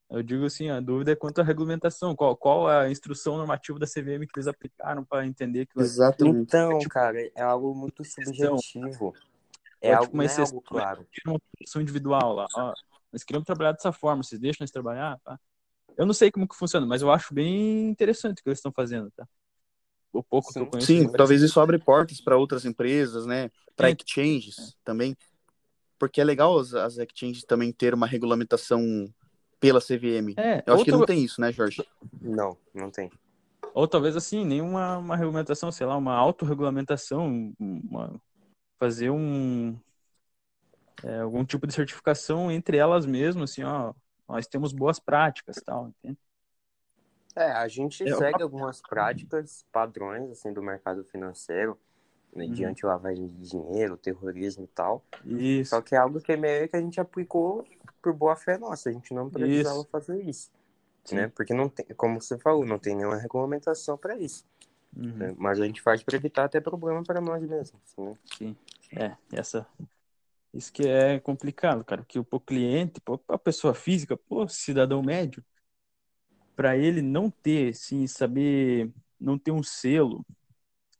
[0.09, 3.87] Eu digo assim, a dúvida é quanto à regulamentação, qual, qual a instrução normativa da
[3.87, 6.39] CVM que eles aplicaram para entender que Exatamente.
[6.39, 9.13] Então, é, tipo, cara, é algo muito subjetivo.
[9.81, 11.07] É, é algo, tipo, uma é algo claro.
[11.25, 12.73] Uma instrução individual lá, ó,
[13.11, 15.39] nós queremos trabalhar dessa forma, vocês deixam nós trabalhar, tá?
[15.97, 18.71] Eu não sei como que funciona, mas eu acho bem interessante o que eles estão
[18.71, 19.27] fazendo, tá?
[20.17, 20.53] o pouco Sim.
[20.53, 20.87] que eu conheço.
[20.87, 23.51] Sim, talvez isso abre portas para outras empresas, né?
[23.75, 24.71] Para exchanges é.
[24.83, 25.15] também.
[25.99, 28.81] Porque é legal as, as exchanges também ter uma regulamentação
[29.65, 30.33] pela CVM.
[30.37, 31.85] É, eu acho que não tem isso, né, Jorge?
[32.21, 33.11] Não, não tem.
[33.73, 38.13] Ou talvez assim, nenhuma uma regulamentação, sei lá, uma autorregulamentação, uma,
[38.79, 39.77] fazer um
[41.03, 43.93] é, algum tipo de certificação entre elas mesmas, assim, ó,
[44.27, 46.17] nós temos boas práticas, tal, entende?
[47.35, 48.17] É, a gente eu...
[48.17, 51.77] segue algumas práticas, padrões, assim, do mercado financeiro,
[52.35, 52.91] mediante uhum.
[52.91, 55.03] lavagem de dinheiro, terrorismo e tal.
[55.23, 55.69] Isso.
[55.69, 57.65] Só que é algo que é meio que a gente aplicou
[58.01, 59.87] por boa fé nossa, a gente não precisava isso.
[59.89, 60.51] fazer isso.
[61.11, 61.27] Né?
[61.27, 64.43] Porque não tem, como você falou, não tem nenhuma regulamentação para isso.
[64.95, 65.15] Uhum.
[65.15, 65.35] Né?
[65.37, 67.81] Mas a gente faz para evitar até problema para nós mesmos.
[67.97, 68.13] Né?
[68.37, 68.55] Sim.
[68.91, 69.67] É, essa.
[70.53, 75.43] Isso que é complicado, cara, porque o cliente, a pessoa física, pô, cidadão médio,
[76.55, 80.25] para ele não ter, sim, saber, não ter um selo,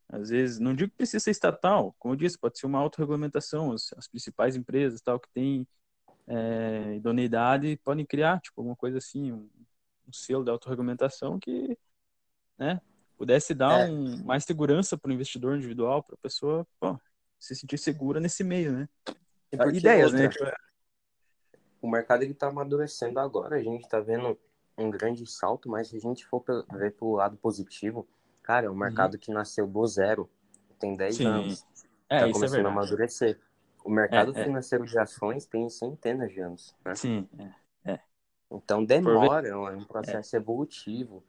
[0.08, 3.72] às vezes, não digo que precisa ser estatal, como eu disse, pode ser uma autorregulamentação,
[3.72, 5.68] as, as principais empresas tal que têm
[6.28, 9.50] é, idoneidade podem criar, tipo, alguma coisa assim, um,
[10.08, 11.78] um selo de autorregulamentação que,
[12.58, 12.80] né,
[13.18, 13.92] pudesse dar é.
[13.92, 16.68] um, mais segurança para o investidor individual, para a pessoa,
[17.40, 18.90] se sentir segura nesse meio, né?
[19.74, 20.52] Ideias, né, outra, né?
[21.82, 24.38] O mercado está amadurecendo agora, a gente está vendo
[24.78, 28.08] um grande salto, mas se a gente for ver pelo lado positivo,
[28.46, 29.20] cara, é um mercado uhum.
[29.20, 30.30] que nasceu do zero,
[30.80, 31.26] tem 10 Sim.
[31.26, 31.66] anos,
[32.08, 33.40] é, tá é começando é a amadurecer.
[33.84, 36.76] O mercado é, é, financeiro de ações tem centenas de anos.
[36.86, 36.96] Né?
[36.96, 37.94] Sim, é.
[37.94, 38.00] é.
[38.52, 41.24] Então demora, é um processo evolutivo.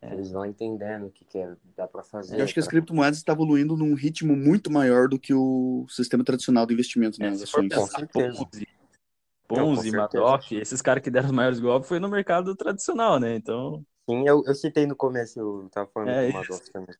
[0.00, 2.36] Eles vão entendendo o que, que é, dá para fazer.
[2.36, 6.24] Eu acho que as criptomoedas estão evoluindo num ritmo muito maior do que o sistema
[6.24, 7.72] tradicional de investimentos nas né, ações.
[7.72, 8.48] Com certeza.
[9.46, 13.36] Ponzi, Madoff, esses caras que deram os maiores golpes foi no mercado tradicional, né?
[13.36, 13.84] Então.
[14.08, 16.94] Sim, eu, eu citei no começo, eu tava falando é, do Madoff também.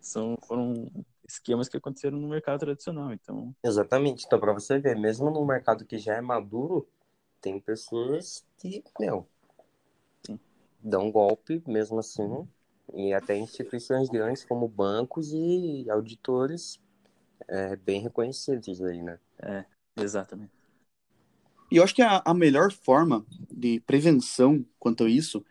[0.00, 0.90] São, foram
[1.28, 3.54] esquemas que aconteceram no mercado tradicional, então.
[3.62, 4.24] Exatamente.
[4.26, 6.88] Então, para você ver, mesmo no mercado que já é maduro,
[7.40, 9.28] tem pessoas que, meu,
[10.24, 10.38] Sim.
[10.80, 12.48] dão golpe mesmo assim,
[12.94, 16.80] e até instituições grandes como bancos e auditores
[17.48, 19.18] é, bem reconhecidos aí, né?
[19.40, 19.64] É,
[19.96, 20.52] exatamente.
[21.70, 25.44] E eu acho que a, a melhor forma de prevenção quanto a isso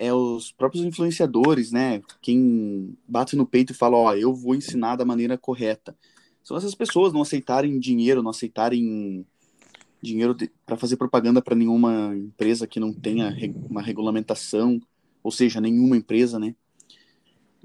[0.00, 2.00] é os próprios influenciadores, né?
[2.22, 5.94] Quem bate no peito e fala, ó, eu vou ensinar da maneira correta.
[6.42, 9.26] São essas pessoas não aceitarem dinheiro, não aceitarem
[10.00, 10.34] dinheiro
[10.64, 13.36] para fazer propaganda para nenhuma empresa que não tenha
[13.68, 14.80] uma regulamentação,
[15.22, 16.56] ou seja, nenhuma empresa, né?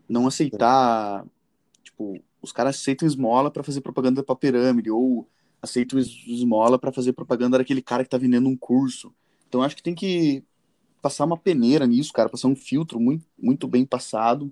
[0.07, 1.25] Não aceitar,
[1.85, 5.25] tipo, os caras aceitam esmola para fazer propaganda para pirâmide ou
[5.61, 9.15] aceita o esmola para fazer propaganda daquele cara que tá vendendo um curso.
[9.47, 10.43] Então acho que tem que
[11.05, 14.51] passar uma peneira nisso, cara, passar um filtro muito, muito bem passado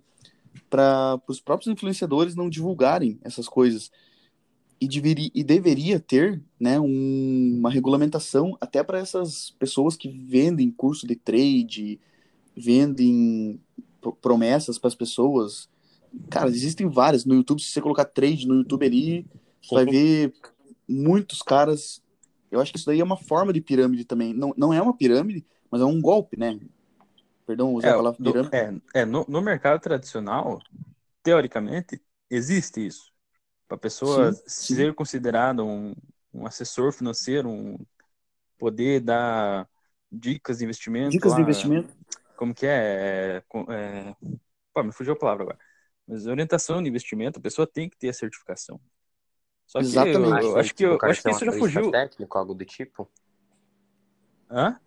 [0.69, 3.91] para os próprios influenciadores não divulgarem essas coisas.
[4.79, 10.69] E, deveria, e deveria ter né, um, uma regulamentação até para essas pessoas que vendem
[10.69, 11.99] curso de trade,
[12.55, 13.59] vendem
[14.21, 15.67] promessas para as pessoas.
[16.29, 17.25] Cara, existem várias.
[17.25, 19.25] No YouTube, se você colocar trade no YouTube ali,
[19.59, 20.33] você vai ver
[20.87, 21.99] muitos caras
[22.51, 24.35] Eu acho que isso daí é uma forma de pirâmide também.
[24.35, 26.59] Não, não é uma pirâmide, mas é um golpe, né?
[27.47, 28.55] Perdão usar é, a palavra pirâmide.
[28.93, 30.61] É, é no, no, mercado tradicional,
[31.23, 33.11] teoricamente, existe isso.
[33.67, 34.93] Para a pessoa sim, ser sim.
[34.93, 35.95] considerada um,
[36.31, 37.79] um assessor financeiro, um
[38.55, 39.67] poder dar
[40.11, 41.09] dicas de investimento.
[41.09, 41.91] Dicas lá, de investimento.
[42.35, 43.37] Como que é?
[43.37, 44.15] é, é
[44.71, 45.59] pô, me fugiu a palavra agora.
[46.07, 48.79] Mas orientação de investimento, a pessoa tem que ter a certificação.
[49.65, 50.45] Só que Exatamente.
[50.45, 51.89] eu, eu acho que, eu, acho que isso já fugiu.
[51.89, 53.09] técnico, algo do tipo?
[54.51, 54.79] Hã?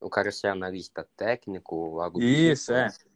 [0.00, 2.78] O cara ser analista técnico, algo do isso, tipo?
[3.06, 3.10] É.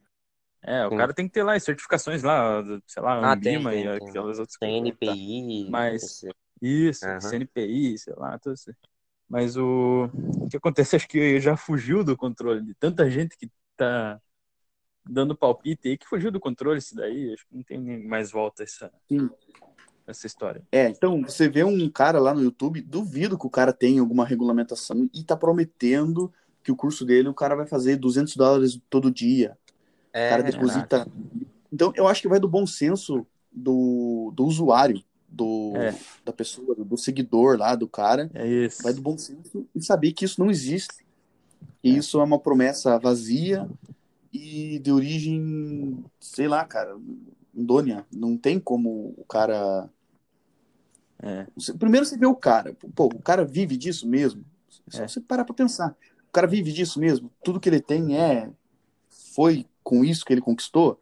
[0.67, 0.97] É, o Sim.
[0.97, 4.09] cara tem que ter lá as certificações lá, sei lá, ah, Ambima tem, tem, e
[4.09, 4.81] aquelas outras coisas.
[4.81, 5.65] CNPI.
[5.65, 5.71] Tá.
[5.71, 6.25] Mas,
[6.59, 7.21] isso, uhum.
[7.21, 8.73] CNPI, sei lá, tudo isso.
[9.29, 10.09] Mas o...
[10.13, 14.19] o que acontece, acho que já fugiu do controle de tanta gente que tá
[15.07, 18.63] dando palpite aí, que fugiu do controle isso daí, acho que não tem mais volta
[18.63, 19.29] essa, Sim.
[20.07, 20.63] essa história.
[20.71, 24.25] É, então, você vê um cara lá no YouTube, duvido que o cara tenha alguma
[24.25, 26.33] regulamentação e tá prometendo
[26.65, 29.55] que o curso dele, o cara vai fazer 200 dólares todo dia.
[30.11, 30.87] É, o cara deposita...
[30.87, 31.11] Caraca.
[31.71, 35.93] Então, eu acho que vai do bom senso do, do usuário do, é.
[36.23, 38.31] da pessoa, do seguidor lá, do cara.
[38.33, 38.81] É isso.
[38.81, 41.05] Vai do bom senso e saber que isso não existe.
[41.83, 41.91] Que é.
[41.91, 43.69] isso é uma promessa vazia
[44.33, 46.97] e de origem, sei lá, cara,
[47.53, 48.05] indônia.
[48.11, 49.89] Não tem como o cara.
[51.21, 51.45] É.
[51.77, 52.75] Primeiro você vê o cara.
[52.95, 54.43] Pô, o cara vive disso mesmo.
[54.87, 55.07] É só é.
[55.07, 55.95] você parar pra pensar.
[56.35, 57.31] O cara vive disso mesmo.
[57.41, 58.49] Tudo que ele tem é.
[59.33, 60.99] Foi com isso que ele conquistou.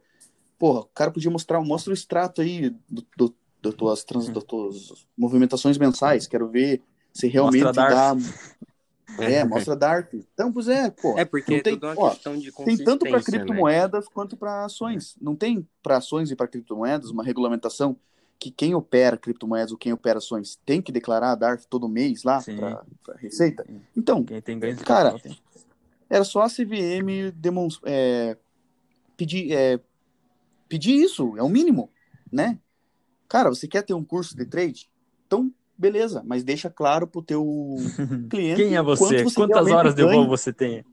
[0.56, 4.44] Porra, o cara podia mostrar, mostra o extrato aí do, do das tuas, trans, das
[4.44, 6.28] tuas movimentações mensais.
[6.28, 8.14] Quero ver se realmente dá.
[9.18, 10.12] É, mostra Dark.
[10.14, 11.18] Então, pois é, pô.
[11.18, 12.14] É porque tem, ó,
[12.64, 13.24] tem tanto para né?
[13.24, 14.10] criptomoedas né?
[14.14, 15.16] quanto para ações.
[15.20, 17.96] Não tem para ações e para criptomoedas uma regulamentação
[18.38, 22.24] que quem opera criptomoedas ou quem opera ações tem que declarar a DARF todo mês
[22.24, 23.66] lá para receita.
[23.96, 25.14] Então, quem tem ganho cara,
[26.08, 28.36] era só a CVM demonstrar, é,
[29.16, 29.80] pedir, é,
[30.68, 31.90] pedir isso, é o mínimo,
[32.30, 32.58] né?
[33.28, 34.90] Cara, você quer ter um curso de trade?
[35.26, 37.44] Então, beleza, mas deixa claro pro teu
[38.30, 38.62] cliente.
[38.62, 39.24] Quem é você?
[39.24, 40.84] você Quantas horas de voo você tem?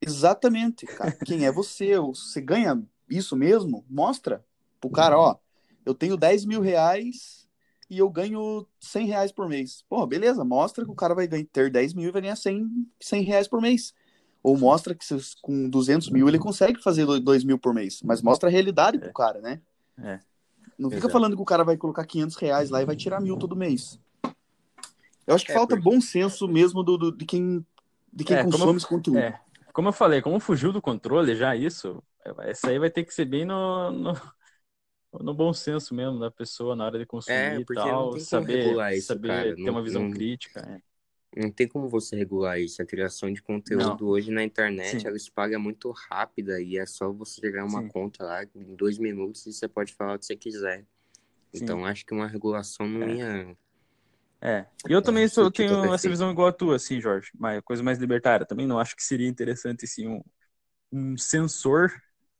[0.00, 1.12] Exatamente, cara.
[1.12, 1.98] Quem é você?
[1.98, 3.84] Você ganha isso mesmo?
[3.88, 4.44] Mostra
[4.80, 5.36] pro cara, ó,
[5.90, 7.48] eu tenho 10 mil reais
[7.88, 9.84] e eu ganho 100 reais por mês.
[9.88, 12.86] Pô, beleza, mostra que o cara vai ganhar, ter 10 mil e vai ganhar 100,
[13.00, 13.92] 100 reais por mês.
[14.42, 15.04] Ou mostra que
[15.42, 18.00] com 200 mil ele consegue fazer 2 mil por mês.
[18.02, 19.00] Mas mostra a realidade é.
[19.00, 19.60] pro cara, né?
[19.98, 20.20] É.
[20.78, 21.12] Não fica Exato.
[21.12, 23.98] falando que o cara vai colocar 500 reais lá e vai tirar mil todo mês.
[25.26, 25.90] Eu acho que é, falta porque...
[25.90, 27.64] bom senso mesmo do, do, de quem,
[28.12, 29.18] de quem é, consome esse conteúdo.
[29.18, 29.38] É,
[29.72, 32.02] como eu falei, como fugiu do controle já isso,
[32.38, 34.20] essa aí vai ter que ser bem no, no,
[35.18, 39.06] no bom senso mesmo da pessoa na hora de consumir é, e tal, saber, isso,
[39.06, 39.54] saber cara.
[39.56, 40.10] ter não, uma visão não...
[40.10, 40.60] crítica.
[40.60, 40.90] É.
[41.36, 42.82] Não tem como você regular isso.
[42.82, 44.08] A criação de conteúdo não.
[44.08, 45.06] hoje na internet, Sim.
[45.06, 47.88] ela espalha muito rápida e é só você chegar uma Sim.
[47.88, 50.84] conta lá em dois minutos e você pode falar o que você quiser.
[51.52, 51.62] Sim.
[51.62, 53.14] Então acho que uma regulação não é.
[53.14, 53.56] ia.
[54.40, 54.66] É.
[54.88, 55.94] E eu também é, sou, tenho perfeito.
[55.94, 57.30] essa visão igual a tua, assim, Jorge.
[57.38, 58.46] Mas coisa mais libertária.
[58.46, 60.22] Também não acho que seria interessante, assim, um,
[60.90, 61.92] um censor,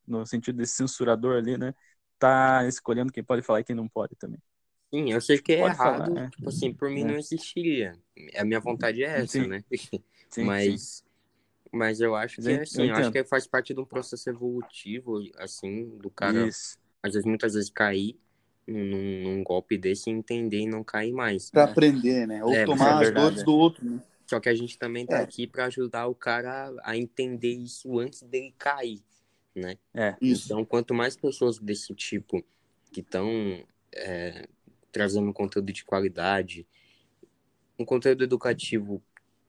[0.06, 1.74] no sentido de censurador ali, né?
[2.20, 4.38] Tá escolhendo quem pode falar e quem não pode também.
[4.92, 6.28] Sim, eu sei que é errado, falar, é.
[6.28, 7.04] tipo assim, por mim é.
[7.04, 7.94] não existiria.
[8.36, 9.46] A minha vontade é essa, sim.
[9.46, 9.64] né?
[10.28, 11.04] Sim, mas, sim.
[11.72, 14.30] mas eu acho que é assim, eu, eu acho que faz parte de um processo
[14.30, 16.78] evolutivo, assim, do cara, Isso.
[17.02, 18.16] às vezes, muitas vezes cair
[18.64, 21.50] num, num, golpe desse e entender e não cair mais.
[21.50, 22.44] Pra aprender, né?
[22.44, 24.00] Ou é, tomar é as dores do outro, né?
[24.24, 25.22] Só que a gente também tá é.
[25.22, 29.02] aqui para ajudar o cara a entender isso antes dele cair,
[29.54, 29.76] né?
[29.94, 30.16] É.
[30.20, 32.44] Então, quanto mais pessoas desse tipo
[32.92, 33.28] que estão
[33.94, 34.48] é,
[34.92, 36.66] trazendo conteúdo de qualidade,
[37.78, 39.02] um conteúdo educativo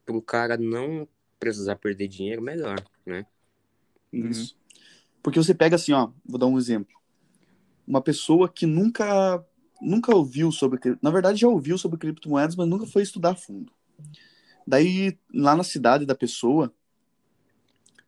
[0.05, 1.07] para o cara não
[1.39, 3.25] precisar perder dinheiro, melhor, né?
[4.11, 4.55] Isso.
[5.23, 6.95] Porque você pega assim, ó, vou dar um exemplo.
[7.87, 9.43] Uma pessoa que nunca
[9.81, 13.73] nunca ouviu sobre, na verdade já ouviu sobre criptomoedas, mas nunca foi estudar a fundo.
[14.65, 16.71] Daí lá na cidade da pessoa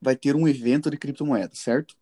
[0.03, 1.95] vai ter um evento de criptomoedas, certo?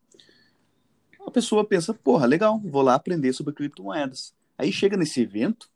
[1.26, 4.34] A pessoa pensa, porra, legal, vou lá aprender sobre criptomoedas.
[4.58, 5.70] Aí chega nesse evento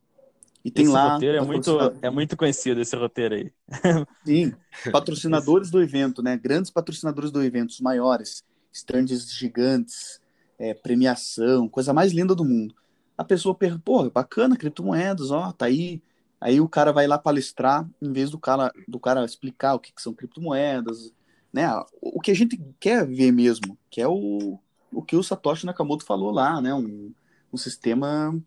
[0.63, 1.13] e tem esse lá.
[1.13, 3.51] Roteiro é, muito, é muito conhecido esse roteiro aí.
[4.25, 4.53] Sim,
[4.91, 6.35] patrocinadores do evento, né?
[6.35, 10.19] Grandes patrocinadores do evento, os maiores, stands gigantes,
[10.57, 12.75] é, premiação, coisa mais linda do mundo.
[13.17, 16.01] A pessoa pergunta, pô, bacana, criptomoedas, ó, tá aí.
[16.41, 19.93] Aí o cara vai lá palestrar, em vez do cara, do cara explicar o que,
[19.93, 21.13] que são criptomoedas,
[21.55, 21.65] né?
[22.01, 24.59] O que a gente quer ver mesmo, que é o,
[24.91, 26.73] o que o Satoshi Nakamoto falou lá, né?
[26.73, 27.13] Um,
[27.51, 28.37] um sistema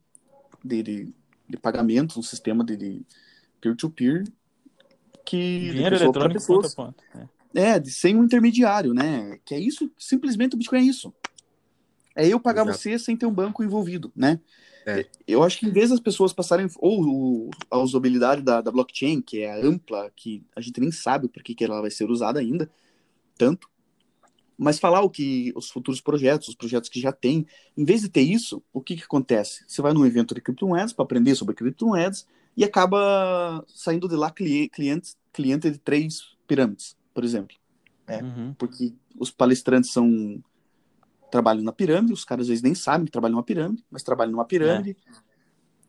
[0.62, 1.14] de, de,
[1.48, 3.00] de pagamento, um sistema de
[3.62, 4.24] peer-to-peer
[5.24, 7.04] que dinheiro eletrônico ponto a ponto.
[7.54, 7.62] É.
[7.62, 9.38] é, de, sem um intermediário, né?
[9.42, 11.14] Que é isso, simplesmente o Bitcoin é isso.
[12.14, 12.78] É eu pagar Exato.
[12.78, 14.38] você sem ter um banco envolvido, né?
[14.84, 15.06] É.
[15.26, 19.40] Eu acho que em vez das pessoas passarem ou a usabilidade da, da blockchain, que
[19.40, 22.70] é ampla, que a gente nem sabe por que, que ela vai ser usada ainda,
[23.38, 23.70] tanto,
[24.58, 27.46] mas falar o que os futuros projetos, os projetos que já tem,
[27.76, 29.64] em vez de ter isso, o que, que acontece?
[29.68, 34.32] Você vai num evento de criptomoedas para aprender sobre criptomoedas e acaba saindo de lá
[34.32, 37.56] cliente, cliente de três pirâmides, por exemplo.
[38.08, 38.52] É, uhum.
[38.58, 40.42] Porque os palestrantes são
[41.30, 44.32] trabalham na pirâmide, os caras às vezes nem sabem que trabalham numa pirâmide, mas trabalham
[44.32, 44.96] numa pirâmide.
[45.06, 45.12] É.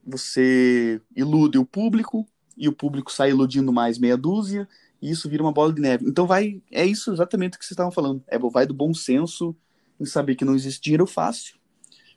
[0.05, 4.67] Você ilude o público e o público sai iludindo mais meia dúzia
[5.01, 6.05] e isso vira uma bola de neve.
[6.07, 8.23] Então vai, é isso exatamente o que vocês estavam falando.
[8.27, 9.55] É, vai do bom senso
[9.99, 11.57] em saber que não existe dinheiro fácil,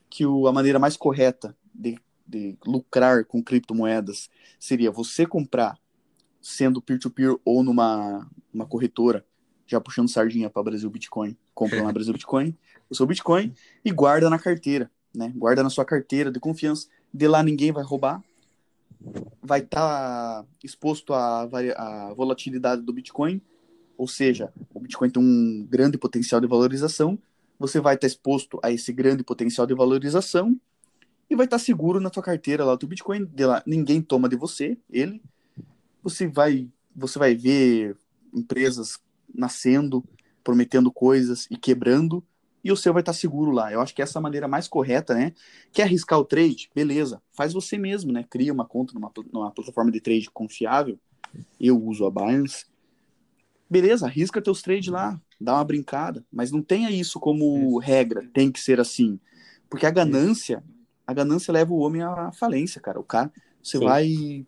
[0.09, 5.79] que o, a maneira mais correta de, de lucrar com criptomoedas seria você comprar
[6.41, 9.25] sendo peer-to-peer -peer ou numa uma corretora,
[9.67, 12.57] já puxando sardinha para Brasil Bitcoin, compra na Brasil Bitcoin,
[12.91, 15.33] o seu Bitcoin e guarda na carteira, né?
[15.35, 16.89] Guarda na sua carteira de confiança.
[17.15, 18.23] De lá ninguém vai roubar,
[19.43, 23.41] vai estar tá exposto à, à volatilidade do Bitcoin,
[23.97, 27.19] ou seja, o Bitcoin tem um grande potencial de valorização,
[27.59, 30.59] você vai estar tá exposto a esse grande potencial de valorização
[31.29, 34.03] e vai estar tá seguro na tua carteira lá, o teu Bitcoin, de lá, ninguém
[34.03, 35.23] toma de você, ele.
[36.03, 37.97] Você vai, você vai ver
[38.35, 38.99] empresas
[39.33, 40.05] nascendo,
[40.43, 42.25] prometendo coisas e quebrando,
[42.65, 43.73] e o seu vai estar seguro lá.
[43.73, 45.33] Eu acho que essa é a maneira mais correta, né?
[45.73, 46.71] Quer arriscar o trade?
[46.75, 48.25] Beleza, faz você mesmo, né?
[48.29, 50.99] Cria uma conta numa, numa plataforma de trade confiável.
[51.59, 52.67] Eu uso a Binance.
[53.69, 58.53] Beleza, arrisca teus trades lá, dá uma brincada, mas não tenha isso como regra, tem
[58.53, 59.19] que ser assim.
[59.69, 60.63] Porque a ganância,
[61.07, 63.01] a ganância leva o homem à falência, cara.
[63.01, 63.85] O cara, você Sim.
[63.85, 64.47] vai.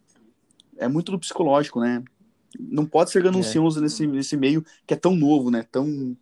[0.77, 2.05] É muito do psicológico, né?
[2.61, 3.83] Não pode ser ganancioso é.
[3.83, 5.63] nesse, nesse meio que é tão novo, né?
[5.63, 6.15] Tão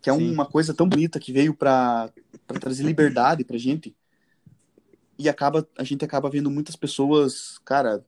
[0.00, 0.30] que é Sim.
[0.32, 2.10] uma coisa tão bonita que veio para
[2.60, 3.94] trazer liberdade pra gente.
[5.18, 8.04] E acaba a gente acaba vendo muitas pessoas, cara,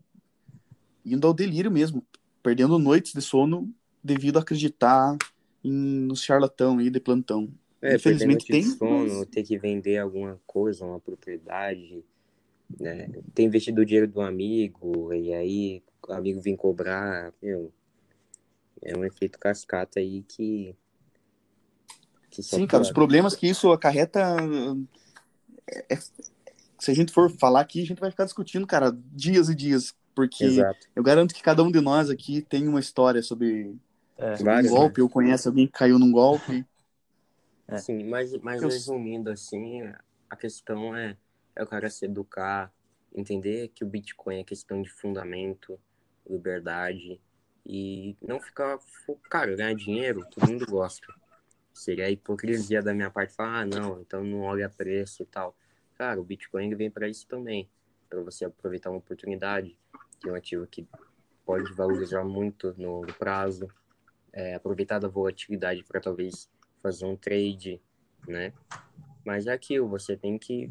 [1.05, 2.03] indo ao delírio mesmo,
[2.43, 3.71] perdendo noites de sono
[4.03, 5.17] devido a acreditar
[5.63, 7.53] em, no charlatão aí de plantão.
[7.83, 9.29] É, Infelizmente tem sono, mas...
[9.29, 12.03] ter que vender alguma coisa, uma propriedade,
[12.81, 13.11] né?
[13.35, 17.73] Ter investido o dinheiro do amigo e aí o amigo vem cobrar, meu,
[18.81, 20.75] é um efeito cascata aí que
[22.41, 24.21] Sim, cara, os problemas que isso acarreta.
[25.69, 25.99] É, é,
[26.79, 29.95] se a gente for falar aqui, a gente vai ficar discutindo, cara, dias e dias.
[30.15, 30.87] Porque Exato.
[30.95, 33.77] eu garanto que cada um de nós aqui tem uma história sobre,
[34.19, 35.03] é, sobre várias, um golpe, né?
[35.05, 36.67] ou conhece alguém que caiu num golpe.
[37.67, 37.79] É.
[37.79, 38.69] Sim, mas, mas eu...
[38.69, 39.83] resumindo assim,
[40.29, 41.17] a questão é,
[41.57, 42.71] é o cara se educar,
[43.15, 45.79] entender que o Bitcoin é questão de fundamento,
[46.29, 47.21] liberdade,
[47.65, 48.79] e não ficar.
[49.31, 51.07] Cara, ganhar dinheiro, todo mundo gosta.
[51.73, 55.57] Seria hipocrisia da minha parte falar, ah, não, então não olha preço e tal.
[55.97, 57.69] Cara, o Bitcoin vem para isso também,
[58.09, 59.77] para você aproveitar uma oportunidade,
[60.21, 60.87] que é um ativo que
[61.45, 63.69] pode valorizar muito no prazo,
[64.33, 66.51] é, aproveitar da volatilidade para talvez
[66.83, 67.81] fazer um trade,
[68.27, 68.53] né?
[69.25, 70.71] Mas é aquilo, você tem que,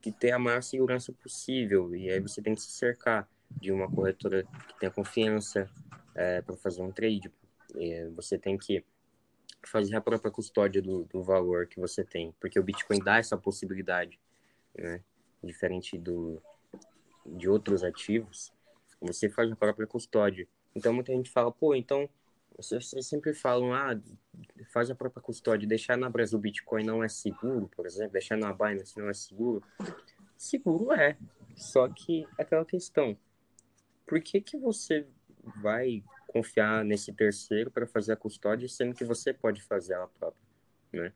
[0.00, 3.90] que ter a maior segurança possível e aí você tem que se cercar de uma
[3.90, 5.70] corretora que tenha confiança
[6.14, 7.30] é, para fazer um trade.
[7.74, 8.84] E você tem que
[9.68, 13.36] fazer a própria custódia do, do valor que você tem, porque o Bitcoin dá essa
[13.36, 14.18] possibilidade,
[14.76, 15.02] né?
[15.42, 16.42] Diferente do,
[17.24, 18.52] de outros ativos,
[19.00, 20.48] você faz a própria custódia.
[20.74, 22.08] Então muita gente fala, pô, então
[22.56, 24.00] vocês sempre falam, ah,
[24.72, 28.52] faz a própria custódia, deixar na Brasil Bitcoin não é seguro, por exemplo, deixar na
[28.52, 29.62] Binance não é seguro.
[30.36, 31.16] Seguro é,
[31.54, 33.16] só que é aquela questão,
[34.06, 35.06] por que que você
[35.62, 36.02] vai
[36.36, 40.42] confiar nesse terceiro para fazer a custódia, sendo que você pode fazer ela própria,
[40.92, 41.12] né?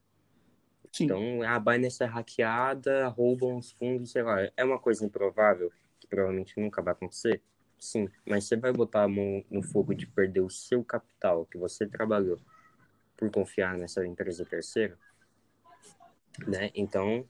[0.90, 1.04] Sim.
[1.04, 4.38] Então, a Binance é hackeada, roubam os fundos, sei lá.
[4.56, 7.42] É uma coisa improvável, que provavelmente nunca vai acontecer?
[7.78, 11.58] Sim, mas você vai botar a mão no fogo de perder o seu capital, que
[11.58, 12.38] você trabalhou,
[13.14, 14.98] por confiar nessa empresa terceira?
[16.46, 16.70] Né?
[16.74, 17.28] Então,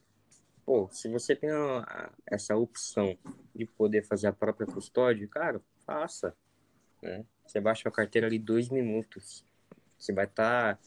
[0.65, 3.17] pô, se você tem a, essa opção
[3.53, 6.33] de poder fazer a própria custódia, cara, faça,
[7.01, 7.25] né?
[7.51, 9.43] Você baixa a carteira ali dois minutos.
[9.99, 10.81] Você vai estar tá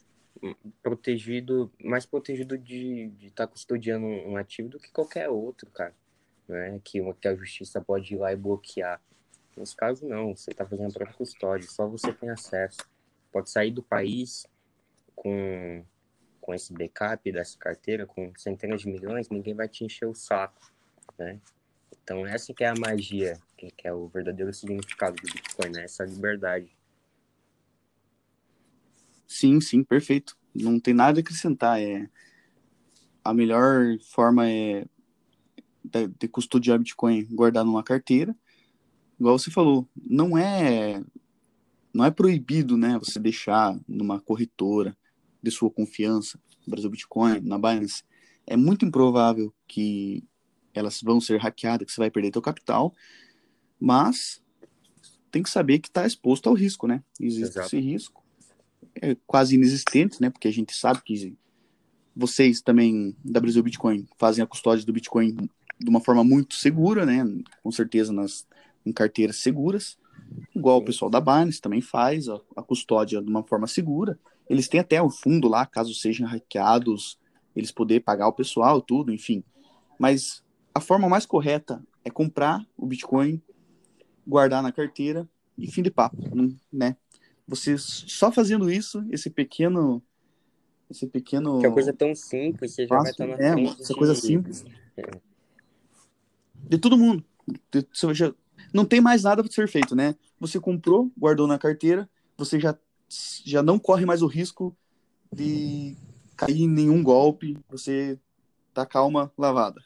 [0.82, 5.94] protegido, mais protegido de estar tá custodiando um ativo do que qualquer outro, cara.
[6.48, 6.80] Né?
[6.82, 8.98] Que, que a justiça pode ir lá e bloquear.
[9.54, 10.34] Nesse caso, não.
[10.34, 12.78] Você está fazendo a própria custódia, só você tem acesso.
[13.30, 14.46] Pode sair do país
[15.14, 15.84] com,
[16.40, 20.72] com esse backup dessa carteira, com centenas de milhões, ninguém vai te encher o saco,
[21.18, 21.38] né?
[22.02, 23.38] Então, essa que é a magia
[23.70, 25.84] que é o verdadeiro significado do Bitcoin, né?
[25.84, 26.76] Essa liberdade.
[29.26, 30.36] Sim, sim, perfeito.
[30.54, 31.80] Não tem nada a acrescentar.
[31.80, 32.08] É
[33.24, 34.84] a melhor forma é
[36.18, 38.36] de custodiar Bitcoin guardar numa carteira.
[39.18, 41.02] Igual você falou, não é
[41.92, 44.96] não é proibido, né, você deixar numa corretora
[45.40, 48.02] de sua confiança, Brasil Bitcoin, na Binance.
[48.46, 50.24] É muito improvável que
[50.74, 52.92] elas vão ser hackeadas, que você vai perder seu capital,
[53.80, 54.42] mas
[55.30, 57.02] tem que saber que está exposto ao risco, né?
[57.20, 57.66] Existe Exato.
[57.66, 58.22] esse risco.
[59.00, 60.30] É quase inexistente, né?
[60.30, 61.36] Porque a gente sabe que
[62.14, 67.04] vocês também, da Brasil Bitcoin, fazem a custódia do Bitcoin de uma forma muito segura,
[67.04, 67.24] né?
[67.62, 68.46] Com certeza nas
[68.86, 69.96] em carteiras seguras.
[70.54, 74.18] Igual o pessoal da Binance também faz a, a custódia de uma forma segura.
[74.48, 77.18] Eles têm até o fundo lá, caso sejam hackeados,
[77.56, 79.42] eles poderem pagar o pessoal, tudo, enfim.
[79.98, 80.44] Mas
[80.74, 83.40] a forma mais correta é comprar o Bitcoin,
[84.26, 86.16] guardar na carteira e fim de papo,
[86.72, 86.96] né?
[87.46, 90.02] Você só fazendo isso, esse pequeno
[90.90, 93.80] esse pequeno que é uma coisa tão simples, você já vai estar na é, frente
[93.80, 93.98] essa de...
[93.98, 94.64] coisa simples.
[94.96, 95.10] É.
[96.68, 97.24] De todo mundo.
[97.70, 98.32] De, já,
[98.72, 100.14] não tem mais nada para ser feito, né?
[100.40, 102.76] Você comprou, guardou na carteira, você já
[103.44, 104.76] já não corre mais o risco
[105.32, 105.96] de
[106.36, 108.18] cair em nenhum golpe, você
[108.72, 109.80] tá calma lavada.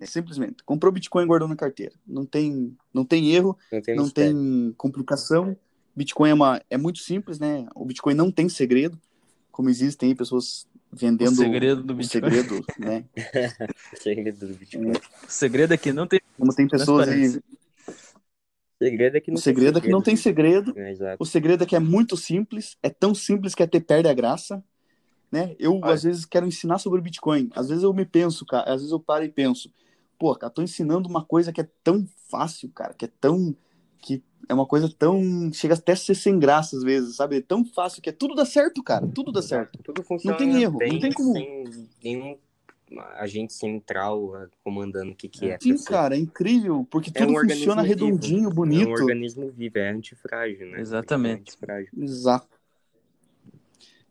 [0.00, 0.62] É simplesmente.
[0.64, 1.94] Comprou Bitcoin e guardou na carteira.
[2.06, 5.56] Não tem, não tem erro, não tem, não tem complicação.
[5.94, 7.66] Bitcoin é, uma, é muito simples, né?
[7.74, 9.00] O Bitcoin não tem segredo,
[9.50, 12.30] como existem aí pessoas vendendo o segredo do Bitcoin.
[12.30, 13.04] segredo, né?
[13.92, 14.90] o segredo do Bitcoin.
[14.92, 16.20] O segredo é que não tem.
[16.38, 17.40] Como tem pessoas aí.
[18.78, 20.74] O segredo é que não, o segredo tem, é que não tem segredo.
[20.76, 24.12] É, o segredo é que é muito simples, é tão simples que até perde a
[24.12, 24.62] graça.
[25.32, 25.56] Né?
[25.58, 27.50] Eu, às vezes, quero ensinar sobre Bitcoin.
[27.54, 29.72] Às vezes eu me penso, cara, às vezes eu paro e penso,
[30.18, 33.56] pô, cara, tô ensinando uma coisa que é tão fácil, cara, que é tão.
[33.98, 35.52] que é uma coisa tão.
[35.52, 37.38] chega até a ser sem graça às vezes, sabe?
[37.38, 39.06] É tão fácil que é tudo dá certo, cara.
[39.06, 39.78] Tudo dá certo.
[39.82, 40.38] Tudo funciona.
[40.38, 41.32] Não tem erro, não tem como.
[41.32, 42.38] Sem nenhum
[43.16, 45.58] agente central uh, comandando o que, que é.
[45.60, 48.54] Sim, cara, é incrível, porque é tudo um funciona redondinho, vivo.
[48.54, 48.88] bonito.
[48.88, 50.80] É um organismo vivo, é antifrágil, né?
[50.80, 51.38] Exatamente.
[51.38, 51.90] É antifrágil.
[51.96, 52.56] Exato.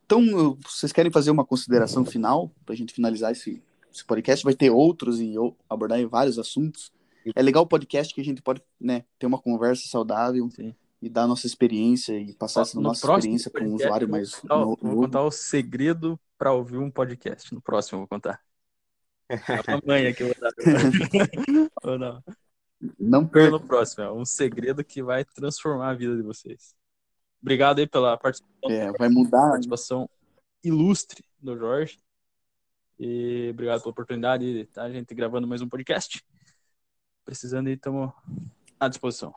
[0.06, 3.62] Então, vocês querem fazer uma consideração final, para a gente finalizar esse,
[3.96, 4.44] esse podcast?
[4.44, 5.36] Vai ter outros e
[5.70, 6.92] abordar vários assuntos.
[7.34, 10.76] É legal o podcast que a gente pode né, ter uma conversa saudável Sim.
[11.02, 14.58] e dar a nossa experiência e passar essa nossa experiência para um usuário mais contar,
[14.58, 14.78] novo.
[14.82, 17.54] Vou contar o segredo para ouvir um podcast.
[17.54, 18.40] No próximo eu vou contar.
[19.68, 20.52] Amanhã que eu vou dar.
[21.84, 22.24] Ou não?
[23.00, 23.52] Não perca.
[23.52, 26.76] No próximo, é um segredo que vai transformar a vida de vocês.
[27.42, 28.70] Obrigado aí pela participação.
[28.70, 29.50] É, vai mudar.
[29.52, 30.10] Participação
[30.64, 31.98] ilustre do Jorge.
[33.00, 36.26] E obrigado pela oportunidade de estar a gente gravando mais um podcast.
[37.26, 38.12] Precisando aí, estamos
[38.80, 39.34] à disposição.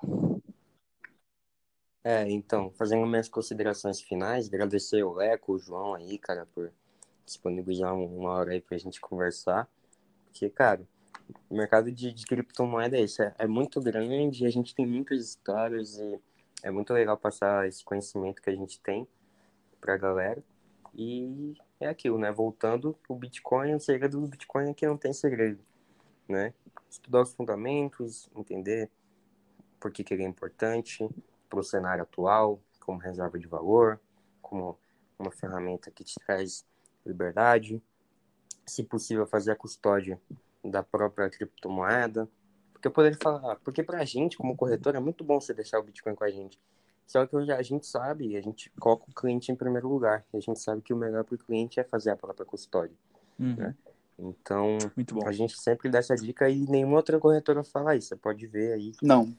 [2.04, 6.72] É, então, fazendo minhas considerações finais, agradecer o Leco, o João aí, cara, por
[7.26, 9.68] disponibilizar uma hora aí pra gente conversar.
[10.24, 10.86] Porque, cara,
[11.50, 15.20] o mercado de, de criptomoeda é isso, é, é muito grande, a gente tem muitas
[15.20, 16.20] histórias e
[16.62, 19.06] é muito legal passar esse conhecimento que a gente tem
[19.80, 20.42] pra galera.
[20.94, 22.30] E é aquilo, né?
[22.32, 25.62] Voltando, o Bitcoin, o segredo do Bitcoin é que não tem segredo,
[26.28, 26.52] né?
[26.90, 28.90] estudar os fundamentos, entender
[29.78, 31.08] por que, que ele é importante
[31.48, 34.00] para o cenário atual, como reserva de valor,
[34.40, 34.78] como
[35.18, 36.66] uma ferramenta que te traz
[37.04, 37.82] liberdade,
[38.66, 40.20] se possível fazer a custódia
[40.64, 42.28] da própria criptomoeda,
[42.72, 45.78] porque eu poderia falar, porque para a gente, como corretor, é muito bom você deixar
[45.78, 46.60] o Bitcoin com a gente.
[47.08, 50.26] Só que a gente sabe, a gente coloca o cliente em primeiro lugar.
[50.32, 52.94] A gente sabe que o melhor para o cliente é fazer a própria custódia.
[53.40, 53.56] Uhum.
[53.56, 53.74] Né?
[54.18, 54.76] Então,
[55.24, 58.08] a gente sempre dá essa dica e nenhuma outra corretora fala isso.
[58.08, 58.92] Você pode ver aí.
[59.00, 59.34] Não.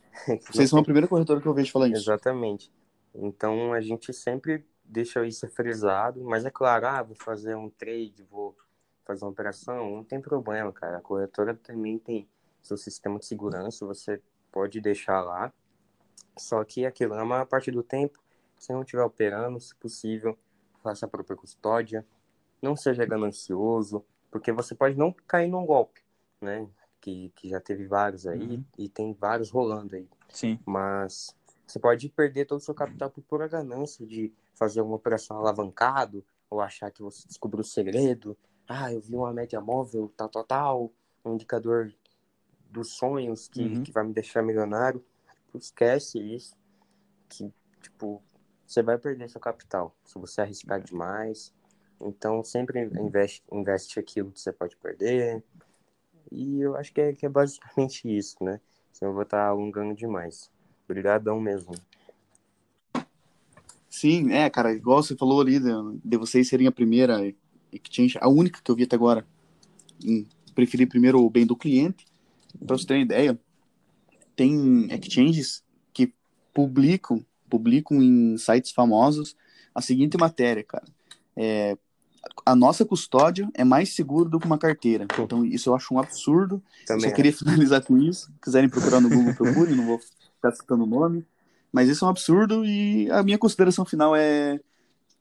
[0.49, 1.97] Vocês são a primeira corretora que eu vejo falar isso.
[1.97, 2.72] Exatamente.
[3.13, 8.26] Então, a gente sempre deixa isso frisado, mas é claro, ah, vou fazer um trade,
[8.32, 8.57] vou
[9.05, 10.97] fazer uma operação, não tem problema, cara.
[10.97, 12.28] A corretora também tem
[12.63, 14.20] seu sistema de segurança, você
[14.51, 15.53] pode deixar lá.
[16.40, 18.20] Só que aquilo, na maior parte do tempo,
[18.58, 20.38] se não estiver operando, se possível,
[20.82, 22.06] faça a própria custódia,
[22.62, 26.02] não seja ganancioso, porque você pode não cair num golpe,
[26.42, 26.68] né?
[27.02, 28.64] Que, que já teve vários aí uhum.
[28.78, 30.08] e tem vários rolando aí.
[30.30, 30.60] Sim.
[30.66, 31.36] Mas
[31.66, 36.24] você pode perder todo o seu capital por pura ganância de fazer uma operação alavancado
[36.50, 38.38] ou achar que você descobriu o segredo.
[38.68, 40.92] Ah, eu vi uma média móvel, tal, tal, tal,
[41.24, 41.94] um indicador
[42.70, 43.84] dos sonhos que, uhum.
[43.84, 45.04] que vai me deixar milionário.
[45.56, 46.56] Esquece isso.
[47.28, 48.22] Que, tipo,
[48.66, 51.54] você vai perder seu capital se você arriscar demais
[52.02, 55.43] então, sempre investe, investe aquilo que você pode perder.
[56.32, 58.60] E eu acho que é, que é basicamente isso, né?
[58.91, 60.50] senão eu vou estar alongando demais.
[60.86, 61.76] Obrigadão mesmo.
[63.89, 65.70] Sim, é, cara, igual você falou ali de,
[66.04, 67.34] de vocês serem a primeira
[67.72, 69.26] exchange, a única que eu vi até agora
[70.04, 72.06] em preferir primeiro o bem do cliente.
[72.66, 73.39] Para você ter uma ideia,
[74.40, 75.62] tem exchanges
[75.94, 76.14] que
[76.54, 79.36] publicam, publicam em sites famosos
[79.76, 80.86] a seguinte matéria, cara.
[81.36, 81.78] É,
[82.46, 85.06] a nossa custódia é mais segura do que uma carteira.
[85.20, 86.64] Então, isso eu acho um absurdo.
[86.88, 88.28] Também Só queria finalizar com isso.
[88.28, 91.26] Se quiserem procurar no Google, procurem, não vou ficar citando o nome.
[91.70, 94.58] Mas isso é um absurdo e a minha consideração final é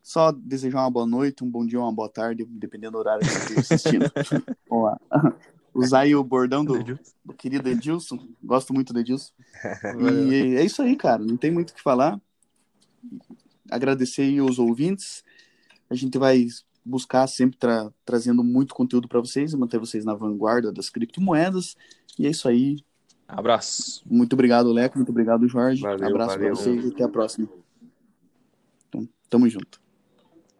[0.01, 3.31] só desejar uma boa noite, um bom dia, uma boa tarde, dependendo do horário que
[3.31, 4.12] você esteja assistindo.
[4.71, 5.35] Vamos lá.
[5.75, 6.83] Usar aí o bordão do,
[7.25, 8.29] do querido Edilson.
[8.43, 9.33] Gosto muito do Edilson.
[10.31, 11.23] e é isso aí, cara.
[11.23, 12.21] Não tem muito o que falar.
[13.71, 15.23] Agradecer aí os ouvintes.
[15.89, 16.47] A gente vai
[16.85, 21.77] buscar sempre tra trazendo muito conteúdo para vocês, manter vocês na vanguarda das criptomoedas.
[22.19, 22.79] E é isso aí.
[23.27, 24.03] Abraço.
[24.07, 24.97] Muito obrigado, Leco.
[24.97, 25.83] Muito obrigado, Jorge.
[25.83, 27.47] Valeu, Abraço para vocês e até a próxima.
[28.89, 29.88] Então, tamo junto.